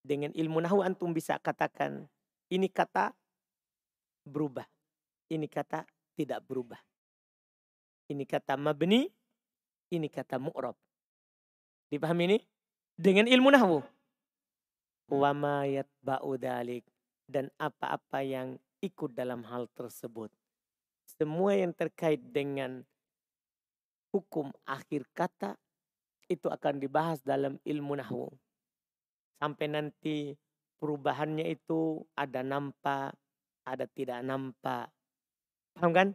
Dengan 0.05 0.29
ilmu 0.37 0.61
nahu 0.61 0.85
antum 0.85 1.09
bisa 1.11 1.41
katakan 1.41 2.05
ini 2.53 2.69
kata 2.69 3.11
berubah. 4.23 4.69
Ini 5.27 5.49
kata 5.49 5.83
tidak 6.15 6.45
berubah. 6.45 6.79
Ini 8.07 8.23
kata 8.23 8.55
mabni, 8.55 9.11
ini 9.91 10.07
kata 10.07 10.39
mu'rab. 10.39 10.77
Dipahami 11.91 12.23
ini? 12.31 12.37
Dengan 12.95 13.27
ilmu 13.27 13.51
nahwu. 13.51 13.83
Wa 15.07 15.31
ma 15.31 15.63
yatba'u 15.63 16.35
dalik. 16.39 16.83
Dan 17.27 17.51
apa-apa 17.59 18.23
yang 18.23 18.55
ikut 18.79 19.11
dalam 19.11 19.43
hal 19.47 19.67
tersebut. 19.75 20.31
Semua 21.07 21.55
yang 21.55 21.75
terkait 21.75 22.19
dengan 22.19 22.83
hukum 24.11 24.51
akhir 24.63 25.03
kata 25.11 25.59
itu 26.31 26.47
akan 26.47 26.79
dibahas 26.79 27.19
dalam 27.23 27.59
ilmu 27.63 27.95
nahwu 27.99 28.31
sampai 29.37 29.65
nanti 29.69 30.33
perubahannya 30.81 31.45
itu 31.53 32.01
ada 32.17 32.41
nampak, 32.41 33.13
ada 33.65 33.85
tidak 33.89 34.19
nampak. 34.25 34.89
Paham 35.77 35.91
kan? 35.93 36.07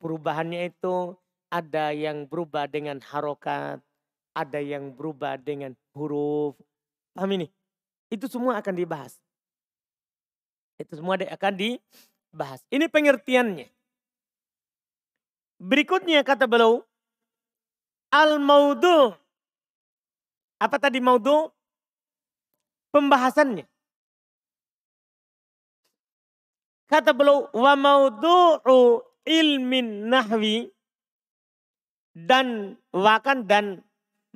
Perubahannya 0.00 0.72
itu 0.72 1.14
ada 1.52 1.92
yang 1.92 2.26
berubah 2.26 2.66
dengan 2.66 2.98
harokat, 2.98 3.78
ada 4.32 4.58
yang 4.58 4.96
berubah 4.96 5.38
dengan 5.38 5.76
huruf. 5.94 6.56
Paham 7.12 7.30
ini? 7.38 7.46
Itu 8.12 8.28
semua 8.28 8.60
akan 8.60 8.74
dibahas. 8.76 9.16
Itu 10.76 11.00
semua 11.00 11.16
akan 11.16 11.52
dibahas. 11.56 12.60
Ini 12.68 12.92
pengertiannya. 12.92 13.72
Berikutnya 15.56 16.20
kata 16.20 16.44
beliau, 16.44 16.84
al-maudu. 18.12 19.16
Apa 20.60 20.76
tadi 20.76 21.00
maudu? 21.00 21.48
pembahasannya. 22.92 23.64
Kata 26.92 27.16
beliau, 27.16 27.48
wa 27.56 27.72
maudu'u 27.72 29.00
ilmin 29.24 30.12
nahwi 30.12 30.68
dan 32.12 32.76
wakan 32.92 33.48
dan 33.48 33.80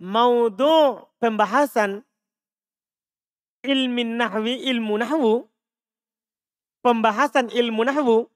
maudhu 0.01 1.05
pembahasan 1.21 2.01
ilmin 3.67 4.23
nahwi 4.23 4.63
ilmu 4.71 5.03
nahwu 5.03 5.51
pembahasan 6.87 7.51
ilmu 7.51 7.83
nahwu 7.83 8.31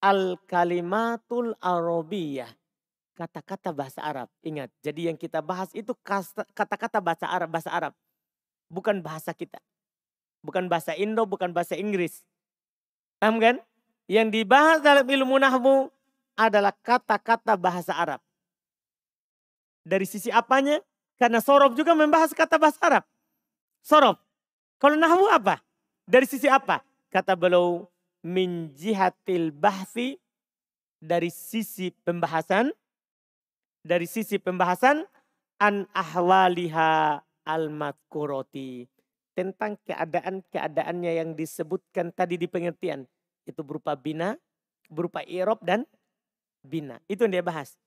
al 0.00 0.40
kalimatul 0.48 1.52
arabiyah 1.60 2.48
kata-kata 3.18 3.74
bahasa 3.74 3.98
Arab. 3.98 4.30
Ingat, 4.46 4.70
jadi 4.78 5.10
yang 5.10 5.18
kita 5.18 5.42
bahas 5.42 5.74
itu 5.74 5.90
kata-kata 6.54 7.02
bahasa 7.02 7.26
Arab, 7.26 7.50
bahasa 7.50 7.74
Arab. 7.74 7.92
Bukan 8.70 9.02
bahasa 9.02 9.34
kita. 9.34 9.58
Bukan 10.46 10.70
bahasa 10.70 10.94
Indo, 10.94 11.26
bukan 11.26 11.50
bahasa 11.50 11.74
Inggris. 11.74 12.22
Paham 13.18 13.42
kan? 13.42 13.58
Yang 14.06 14.40
dibahas 14.40 14.78
dalam 14.86 15.02
ilmu 15.02 15.34
nahwu 15.42 15.90
adalah 16.38 16.70
kata-kata 16.70 17.58
bahasa 17.58 17.90
Arab. 17.90 18.22
Dari 19.82 20.06
sisi 20.06 20.30
apanya? 20.30 20.78
Karena 21.18 21.42
sorof 21.42 21.74
juga 21.74 21.98
membahas 21.98 22.30
kata 22.30 22.54
bahasa 22.62 22.78
Arab. 22.86 23.04
Sorof. 23.82 24.18
Kalau 24.78 24.94
nahwu 24.94 25.26
apa? 25.30 25.62
Dari 26.06 26.24
sisi 26.24 26.46
apa? 26.46 26.80
Kata 27.10 27.34
beliau, 27.34 27.88
min 28.22 28.70
jihatil 28.74 29.50
bahsi 29.54 30.18
dari 30.98 31.30
sisi 31.30 31.94
pembahasan 32.04 32.74
dari 33.88 34.04
sisi 34.04 34.36
pembahasan 34.36 35.06
an 35.62 35.88
ahwaliha 35.96 37.22
al-madkuroti. 37.48 38.84
Tentang 39.32 39.78
keadaan-keadaannya 39.86 41.12
yang 41.22 41.30
disebutkan 41.38 42.10
tadi 42.10 42.34
di 42.34 42.50
pengertian. 42.50 43.06
Itu 43.46 43.62
berupa 43.62 43.94
bina, 43.94 44.34
berupa 44.90 45.22
irob 45.22 45.62
dan 45.62 45.86
bina. 46.66 46.98
Itu 47.06 47.24
yang 47.24 47.38
dia 47.38 47.44
bahas. 47.46 47.78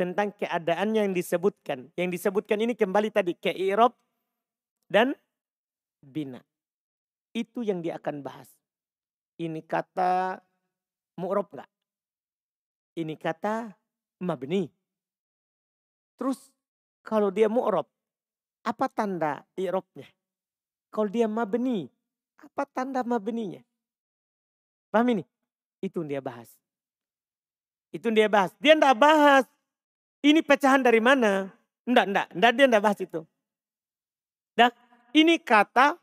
Tentang 0.00 0.32
keadaannya 0.32 1.04
yang 1.04 1.14
disebutkan. 1.14 1.92
Yang 2.00 2.08
disebutkan 2.16 2.64
ini 2.64 2.72
kembali 2.72 3.12
tadi 3.12 3.36
ke 3.36 3.52
irob 3.52 3.92
dan 4.90 5.14
bina. 6.02 6.42
Itu 7.30 7.62
yang 7.62 7.78
dia 7.78 7.96
akan 8.02 8.26
bahas. 8.26 8.50
Ini 9.38 9.62
kata 9.62 10.42
mu'rob 11.16 11.46
enggak? 11.54 11.70
Ini 12.98 13.14
kata 13.14 13.70
mabni. 14.26 14.66
Terus 16.18 16.50
kalau 17.06 17.30
dia 17.30 17.46
mu'rob, 17.46 17.86
apa 18.66 18.86
tanda 18.90 19.46
i'robnya? 19.56 20.10
Kalau 20.90 21.08
dia 21.08 21.30
mabni, 21.30 21.86
apa 22.36 22.66
tanda 22.66 23.06
mabninya? 23.06 23.62
Paham 24.90 25.14
ini? 25.14 25.24
Itu 25.78 26.02
dia 26.02 26.18
bahas. 26.18 26.50
Itu 27.94 28.10
dia 28.10 28.26
bahas. 28.26 28.50
Dia 28.58 28.74
enggak 28.74 28.98
bahas. 28.98 29.46
Ini 30.20 30.42
pecahan 30.44 30.82
dari 30.82 30.98
mana? 30.98 31.48
Enggak, 31.86 32.04
enggak. 32.10 32.26
Enggak, 32.34 32.52
dia 32.58 32.66
enggak 32.66 32.84
bahas 32.84 32.98
itu. 33.00 33.20
Ini 35.10 35.42
kata 35.42 35.98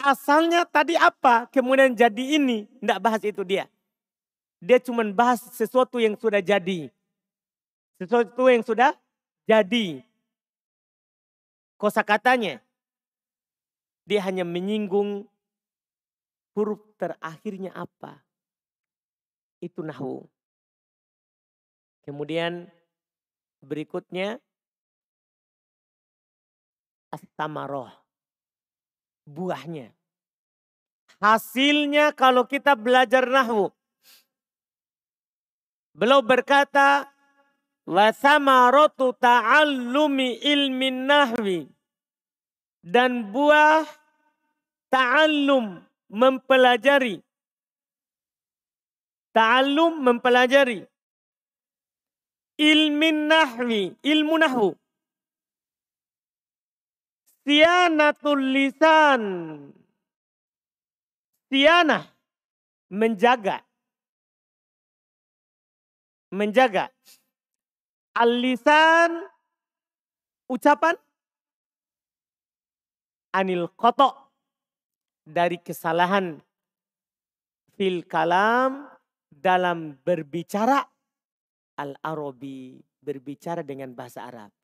asalnya 0.00 0.68
tadi 0.68 0.96
apa? 0.96 1.48
Kemudian 1.48 1.96
jadi 1.96 2.40
ini. 2.40 2.68
Enggak 2.80 3.00
bahas 3.00 3.22
itu 3.24 3.44
dia. 3.44 3.68
Dia 4.60 4.76
cuma 4.80 5.04
bahas 5.08 5.40
sesuatu 5.56 5.96
yang 5.96 6.16
sudah 6.20 6.44
jadi. 6.44 6.92
Sesuatu 7.96 8.48
yang 8.48 8.64
sudah 8.64 8.92
jadi. 9.48 10.04
Kosa 11.80 12.04
katanya, 12.04 12.60
dia 14.04 14.20
hanya 14.20 14.44
menyinggung 14.44 15.24
huruf 16.52 16.80
terakhirnya 17.00 17.72
apa. 17.72 18.20
Itu 19.64 19.80
nahu. 19.80 20.28
Kemudian 22.04 22.68
berikutnya 23.64 24.40
astamaroh. 27.12 27.99
Buahnya. 29.30 29.94
Hasilnya 31.22 32.10
kalau 32.18 32.50
kita 32.50 32.74
belajar 32.74 33.30
nahu. 33.30 33.70
Beliau 35.94 36.18
berkata, 36.18 37.06
wa 37.90 38.06
samaratu 38.14 39.14
ta'allumi 39.18 40.42
ilmin 40.42 41.06
nahwi 41.10 41.66
dan 42.80 43.34
buah 43.34 43.82
ta'allum 44.88 45.82
mempelajari 46.06 47.18
ta'allum 49.34 50.00
mempelajari 50.00 50.86
ilmin 52.58 53.26
nahwi 53.26 53.94
ilmu 54.06 54.34
nahwu 54.38 54.68
sianatul 57.50 58.54
lisan. 58.54 59.22
Sianah 61.50 62.06
menjaga. 62.94 63.58
Menjaga. 66.30 66.94
Al-lisan 68.14 69.26
ucapan. 70.46 70.94
Anil 73.34 73.66
koto. 73.74 74.14
Dari 75.26 75.58
kesalahan. 75.58 76.38
Fil 77.74 78.06
kalam. 78.06 78.86
Dalam 79.26 79.98
berbicara. 80.06 80.86
Al-arabi 81.82 82.78
berbicara 83.02 83.66
dengan 83.66 83.90
bahasa 83.90 84.22
Arab. 84.22 84.54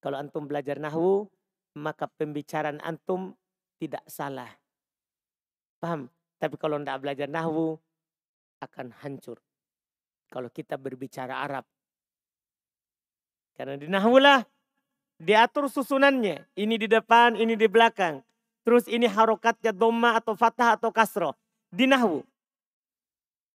Kalau 0.00 0.16
antum 0.16 0.48
belajar 0.48 0.80
nahwu 0.80 1.28
maka 1.74 2.06
pembicaraan 2.06 2.82
antum 2.82 3.34
tidak 3.78 4.02
salah. 4.06 4.50
Paham? 5.78 6.08
Tapi 6.38 6.54
kalau 6.58 6.80
tidak 6.80 7.02
belajar 7.02 7.28
nahwu 7.28 7.78
akan 8.62 8.94
hancur. 9.02 9.38
Kalau 10.32 10.50
kita 10.50 10.80
berbicara 10.80 11.44
Arab 11.44 11.68
karena 13.54 13.78
di 13.78 13.86
nahwulah 13.86 14.42
diatur 15.22 15.70
susunannya. 15.70 16.42
Ini 16.58 16.74
di 16.74 16.90
depan, 16.90 17.38
ini 17.38 17.54
di 17.54 17.70
belakang. 17.70 18.20
Terus 18.66 18.90
ini 18.90 19.06
harokatnya 19.06 19.70
doma 19.70 20.18
atau 20.18 20.34
fathah 20.34 20.74
atau 20.74 20.90
kasro. 20.90 21.38
Di 21.70 21.86
nahwu. 21.86 22.26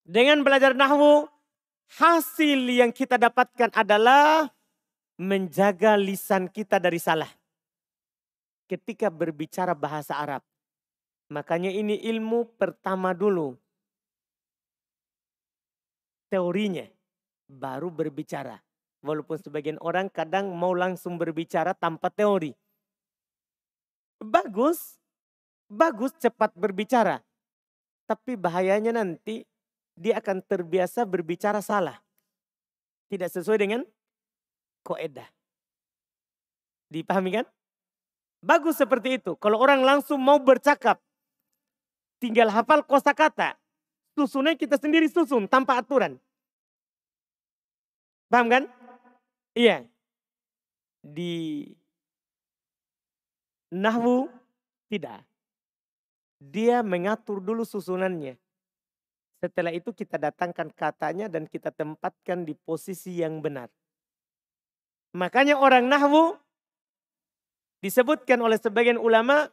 Dengan 0.06 0.44
belajar 0.44 0.76
nahwu, 0.76 1.26
hasil 1.98 2.60
yang 2.70 2.92
kita 2.92 3.16
dapatkan 3.16 3.72
adalah 3.72 4.52
menjaga 5.16 5.96
lisan 5.96 6.46
kita 6.52 6.76
dari 6.76 7.00
salah. 7.00 7.28
Ketika 8.66 9.08
berbicara 9.08 9.72
bahasa 9.78 10.18
Arab. 10.18 10.42
Makanya 11.30 11.70
ini 11.70 11.98
ilmu 12.06 12.58
pertama 12.58 13.14
dulu. 13.14 13.54
Teorinya. 16.30 16.86
Baru 17.46 17.94
berbicara. 17.94 18.58
Walaupun 19.06 19.38
sebagian 19.38 19.78
orang 19.78 20.10
kadang 20.10 20.50
mau 20.50 20.74
langsung 20.74 21.14
berbicara 21.14 21.78
tanpa 21.78 22.10
teori. 22.10 22.50
Bagus, 24.18 24.98
bagus 25.70 26.10
cepat 26.18 26.50
berbicara. 26.58 27.22
Tapi 28.10 28.34
bahayanya 28.34 28.98
nanti 28.98 29.46
dia 29.94 30.18
akan 30.18 30.42
terbiasa 30.42 31.06
berbicara 31.06 31.62
salah. 31.62 32.02
Tidak 33.06 33.30
sesuai 33.30 33.58
dengan 33.62 33.86
koedah. 34.82 35.26
Dipahami 36.90 37.42
kan? 37.42 37.46
Bagus 38.44 38.78
seperti 38.78 39.18
itu. 39.18 39.34
Kalau 39.40 39.58
orang 39.58 39.82
langsung 39.82 40.20
mau 40.20 40.36
bercakap, 40.38 41.00
tinggal 42.20 42.52
hafal 42.52 42.84
kosakata, 42.84 43.56
susunnya 44.16 44.56
kita 44.56 44.76
sendiri 44.80 45.08
susun 45.08 45.48
tanpa 45.48 45.80
aturan. 45.80 46.16
Paham 48.26 48.46
kan? 48.50 48.62
Iya. 49.54 49.86
Di 51.00 51.64
Nahwu 53.70 54.28
tidak. 54.90 55.22
Dia 56.36 56.84
mengatur 56.84 57.40
dulu 57.40 57.64
susunannya. 57.64 58.36
Setelah 59.40 59.72
itu 59.72 59.92
kita 59.92 60.16
datangkan 60.16 60.72
katanya 60.72 61.28
dan 61.28 61.44
kita 61.48 61.70
tempatkan 61.72 62.44
di 62.44 62.56
posisi 62.56 63.20
yang 63.20 63.40
benar. 63.40 63.68
Makanya 65.16 65.56
orang 65.56 65.88
Nahwu 65.88 66.36
disebutkan 67.86 68.42
oleh 68.42 68.58
sebagian 68.58 68.98
ulama 68.98 69.46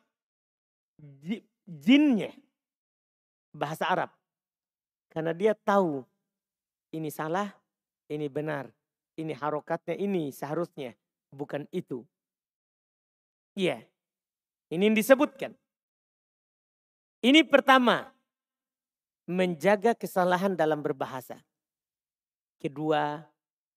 jinnya 1.69 2.33
bahasa 3.53 3.85
Arab. 3.85 4.09
Karena 5.13 5.37
dia 5.37 5.53
tahu 5.53 6.01
ini 6.97 7.13
salah, 7.13 7.53
ini 8.09 8.25
benar 8.25 8.73
ini 9.17 9.33
harokatnya 9.33 9.93
ini 9.97 10.33
seharusnya 10.33 10.97
bukan 11.29 11.69
itu. 11.69 12.01
Iya. 13.53 13.85
Ini 14.73 14.89
yang 14.89 14.97
disebutkan. 14.97 15.53
Ini 17.21 17.45
pertama, 17.45 18.09
menjaga 19.29 19.93
kesalahan 19.93 20.57
dalam 20.57 20.81
berbahasa. 20.81 21.37
Kedua, 22.57 23.21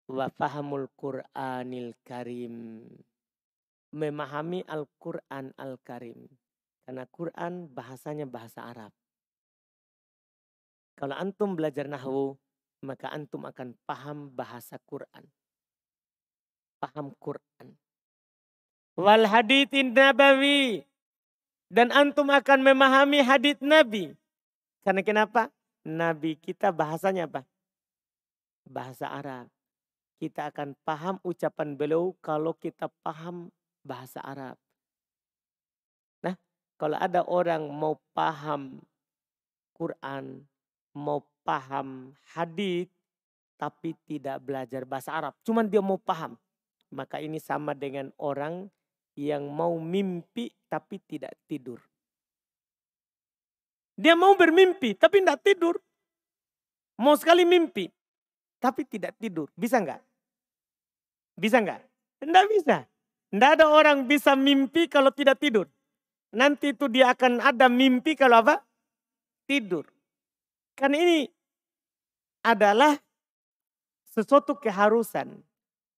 wa 0.09 0.27
fahamul 0.33 0.89
Qur'anil 0.97 1.93
Karim. 2.01 2.89
Memahami 3.97 4.61
Al-Quran 4.69 5.57
Al-Karim. 5.57 6.29
Karena 6.85 7.09
Quran 7.09 7.73
bahasanya 7.73 8.29
bahasa 8.29 8.61
Arab. 8.61 8.93
Kalau 11.01 11.17
antum 11.17 11.57
belajar 11.57 11.89
nahwu, 11.89 12.37
maka 12.85 13.09
antum 13.09 13.49
akan 13.49 13.73
paham 13.89 14.29
bahasa 14.37 14.77
Quran. 14.85 15.25
Paham 16.77 17.17
Quran. 17.17 17.75
Wal 18.97 19.29
hadithin 19.29 19.93
nabawi. 19.93 20.85
Dan 21.67 21.91
antum 21.91 22.31
akan 22.31 22.63
memahami 22.63 23.27
hadith 23.27 23.59
Nabi. 23.59 24.15
Karena 24.87 25.03
kenapa? 25.03 25.51
Nabi 25.83 26.39
kita 26.39 26.71
bahasanya 26.71 27.27
apa? 27.27 27.43
Bahasa 28.63 29.11
Arab. 29.11 29.51
Kita 30.17 30.49
akan 30.49 30.79
paham 30.87 31.19
ucapan 31.27 31.75
beliau 31.75 32.15
kalau 32.23 32.55
kita 32.55 32.89
paham 33.03 33.51
bahasa 33.87 34.19
Arab. 34.21 34.59
Nah, 36.27 36.35
kalau 36.75 36.99
ada 36.99 37.23
orang 37.31 37.71
mau 37.71 37.95
paham 38.11 38.83
Quran, 39.79 40.43
mau 40.99 41.23
paham 41.47 42.11
hadith, 42.35 42.91
tapi 43.57 43.97
tidak 44.05 44.43
belajar 44.45 44.83
bahasa 44.85 45.15
Arab. 45.15 45.33
Cuman 45.47 45.71
dia 45.71 45.81
mau 45.81 45.97
paham. 45.97 46.37
Maka 46.93 47.19
ini 47.19 47.39
sama 47.39 47.73
dengan 47.73 48.13
orang 48.21 48.69
yang 49.17 49.49
mau 49.49 49.75
mimpi 49.81 50.53
tapi 50.69 51.01
tidak 51.03 51.35
tidur. 51.49 51.81
Dia 53.97 54.13
mau 54.13 54.37
bermimpi 54.37 54.93
tapi 54.93 55.25
tidak 55.25 55.41
tidur. 55.41 55.81
Mau 57.01 57.17
sekali 57.17 57.49
mimpi 57.49 57.89
tapi 58.61 58.85
tidak 58.85 59.17
tidur. 59.17 59.49
Bisa 59.57 59.81
enggak? 59.81 60.05
Bisa 61.37 61.61
enggak? 61.65 61.83
Tidak 62.21 62.45
bisa. 62.53 62.85
Tidak 63.37 63.61
ada 63.61 63.69
orang 63.69 64.09
bisa 64.09 64.33
mimpi 64.33 64.89
kalau 64.89 65.13
tidak 65.13 65.37
tidur. 65.37 65.69
Nanti 66.33 66.73
itu 66.73 66.89
dia 66.89 67.13
akan 67.13 67.45
ada 67.45 67.69
mimpi 67.69 68.17
kalau 68.17 68.41
apa? 68.41 68.65
Tidur. 69.45 69.85
Kan 70.73 70.97
ini 70.97 71.29
adalah 72.41 72.97
sesuatu 74.09 74.57
keharusan. 74.57 75.37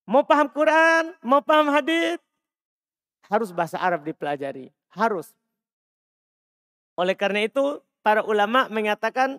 Mau 0.03 0.27
paham 0.27 0.51
Quran, 0.51 1.15
mau 1.23 1.39
paham 1.39 1.71
hadis, 1.71 2.19
harus 3.31 3.55
bahasa 3.55 3.79
Arab 3.79 4.03
dipelajari. 4.03 4.75
Harus. 4.91 5.31
Oleh 6.99 7.15
karena 7.15 7.47
itu 7.47 7.79
para 8.03 8.27
ulama 8.27 8.67
mengatakan 8.67 9.39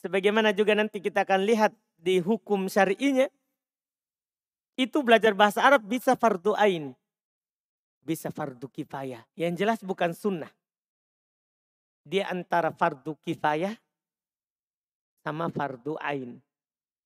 sebagaimana 0.00 0.56
juga 0.56 0.72
nanti 0.72 0.96
kita 0.96 1.28
akan 1.28 1.44
lihat 1.44 1.76
di 2.00 2.24
hukum 2.24 2.72
syari'inya 2.72 3.28
itu 4.80 5.04
belajar 5.04 5.36
bahasa 5.36 5.60
Arab 5.60 5.84
bisa 5.84 6.16
fardu 6.16 6.56
ain. 6.56 6.96
Bisa 8.02 8.34
fardu 8.34 8.66
kifayah. 8.66 9.22
Yang 9.38 9.52
jelas 9.62 9.78
bukan 9.80 10.10
sunnah. 10.12 10.50
Dia 12.02 12.26
antara 12.28 12.74
fardu 12.74 13.14
kifayah 13.22 13.78
sama 15.22 15.46
fardu 15.48 15.94
ain. 16.02 16.42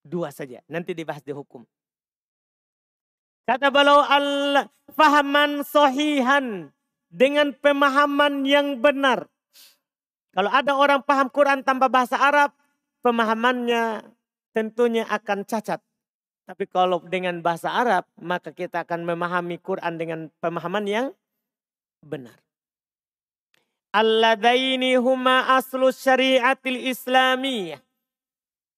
Dua 0.01 0.33
saja. 0.33 0.65
Nanti 0.67 0.97
dibahas 0.97 1.21
di 1.21 1.37
hukum. 1.37 1.63
Kata 3.47 3.71
beliau 3.71 4.03
al 4.03 4.67
fahaman 4.97 5.63
sohihan 5.63 6.73
dengan 7.07 7.55
pemahaman 7.55 8.43
yang 8.43 8.83
benar. 8.83 9.31
Kalau 10.35 10.51
ada 10.53 10.73
orang 10.77 11.01
paham 11.07 11.31
Quran 11.33 11.63
tanpa 11.65 11.89
bahasa 11.89 12.19
Arab, 12.19 12.53
pemahamannya 13.01 14.05
tentunya 14.53 15.07
akan 15.09 15.47
cacat. 15.49 15.81
Tapi 16.47 16.65
kalau 16.71 17.03
dengan 17.03 17.43
bahasa 17.43 17.75
Arab, 17.75 18.07
maka 18.23 18.55
kita 18.55 18.87
akan 18.87 19.03
memahami 19.03 19.59
Quran 19.59 19.99
dengan 19.99 20.21
pemahaman 20.39 20.87
yang 20.87 21.07
benar. 22.07 22.39
Alladaini 23.91 24.95
huma 24.95 25.59
aslu 25.59 25.91
syariatil 25.91 26.87
islamiyah. 26.87 27.83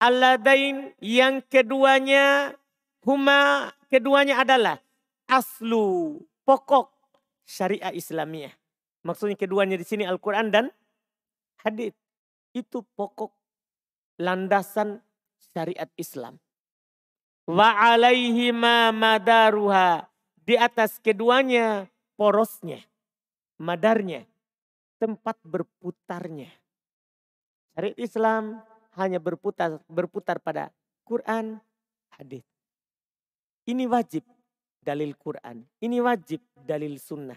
Alladain 0.00 0.96
yang 1.02 1.44
keduanya 1.44 2.56
huma 3.04 3.68
keduanya 3.92 4.40
adalah 4.40 4.80
aslu 5.28 6.16
pokok 6.48 6.88
syariah 7.44 7.92
Islamiyah. 7.92 8.54
Maksudnya 9.04 9.36
keduanya 9.36 9.76
di 9.76 9.84
sini 9.84 10.08
Al-Quran 10.08 10.48
dan 10.48 10.72
hadis. 11.60 11.92
Itu 12.56 12.84
pokok 12.96 13.32
landasan 14.16 15.04
syariat 15.52 15.88
Islam. 16.00 16.40
Wa 17.48 17.96
alaihi 17.96 18.52
ma 18.52 18.92
madaruha. 18.92 20.04
Di 20.44 20.56
atas 20.56 21.00
keduanya 21.00 21.88
porosnya, 22.16 22.80
madarnya, 23.60 24.24
tempat 25.00 25.36
berputarnya. 25.44 26.48
Syariat 27.72 27.96
Islam 28.00 28.60
hanya 28.96 29.20
berputar 29.20 29.80
berputar 29.88 30.40
pada 30.40 30.72
Quran, 31.04 31.60
hadis. 32.16 32.44
Ini 33.68 33.84
wajib 33.84 34.24
dalil 34.80 35.12
Quran. 35.20 35.68
Ini 35.84 36.00
wajib 36.00 36.40
dalil 36.56 36.96
sunnah. 36.96 37.36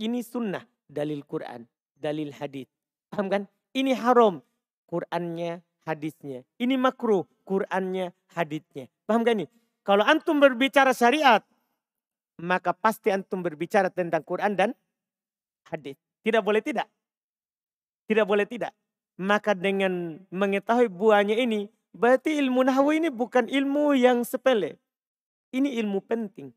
Ini 0.00 0.24
sunnah 0.24 0.64
dalil 0.88 1.24
Quran. 1.28 1.68
Dalil 1.92 2.32
hadis. 2.32 2.68
Paham 3.12 3.28
kan? 3.28 3.42
Ini 3.76 3.92
haram. 3.96 4.40
Qurannya, 4.88 5.65
hadisnya. 5.86 6.42
Ini 6.58 6.74
makruh. 6.74 7.24
Qurannya, 7.46 8.10
hadisnya. 8.34 8.90
Paham 9.06 9.22
kan 9.22 9.38
ini? 9.38 9.46
Kalau 9.86 10.02
antum 10.02 10.42
berbicara 10.42 10.90
syariat, 10.90 11.46
maka 12.42 12.74
pasti 12.74 13.14
antum 13.14 13.38
berbicara 13.38 13.86
tentang 13.86 14.26
Quran 14.26 14.58
dan 14.58 14.70
hadis. 15.70 15.94
Tidak 16.26 16.42
boleh 16.42 16.58
tidak. 16.58 16.90
Tidak 18.10 18.26
boleh 18.26 18.42
tidak. 18.50 18.74
Maka 19.16 19.54
dengan 19.54 20.18
mengetahui 20.34 20.90
buahnya 20.90 21.38
ini, 21.38 21.70
berarti 21.94 22.34
ilmu 22.34 22.66
nahwu 22.66 22.98
ini 22.98 23.08
bukan 23.14 23.46
ilmu 23.46 23.94
yang 23.94 24.26
sepele. 24.26 24.74
Ini 25.54 25.78
ilmu 25.86 26.02
penting. 26.02 26.50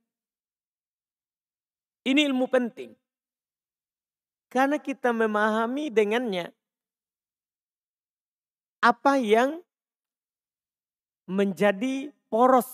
Ini 2.03 2.25
ilmu 2.33 2.49
penting. 2.49 2.97
Karena 4.49 4.81
kita 4.81 5.13
memahami 5.13 5.93
dengannya 5.93 6.49
apa 8.79 9.19
yang 9.19 9.59
menjadi 11.29 12.09
poros 12.31 12.67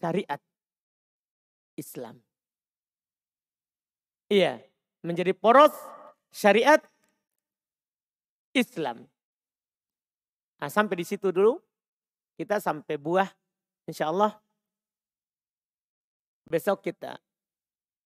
syariat 0.00 0.40
Islam. 1.76 2.22
Iya, 4.32 4.64
menjadi 5.04 5.36
poros 5.36 5.74
syariat 6.32 6.80
Islam. 8.56 9.04
Nah, 10.62 10.70
sampai 10.72 10.96
di 11.02 11.04
situ 11.04 11.28
dulu. 11.28 11.60
Kita 12.32 12.56
sampai 12.56 12.96
buah 12.96 13.28
insya 13.84 14.08
Allah 14.08 14.40
Besok 16.52 16.84
kita 16.84 17.16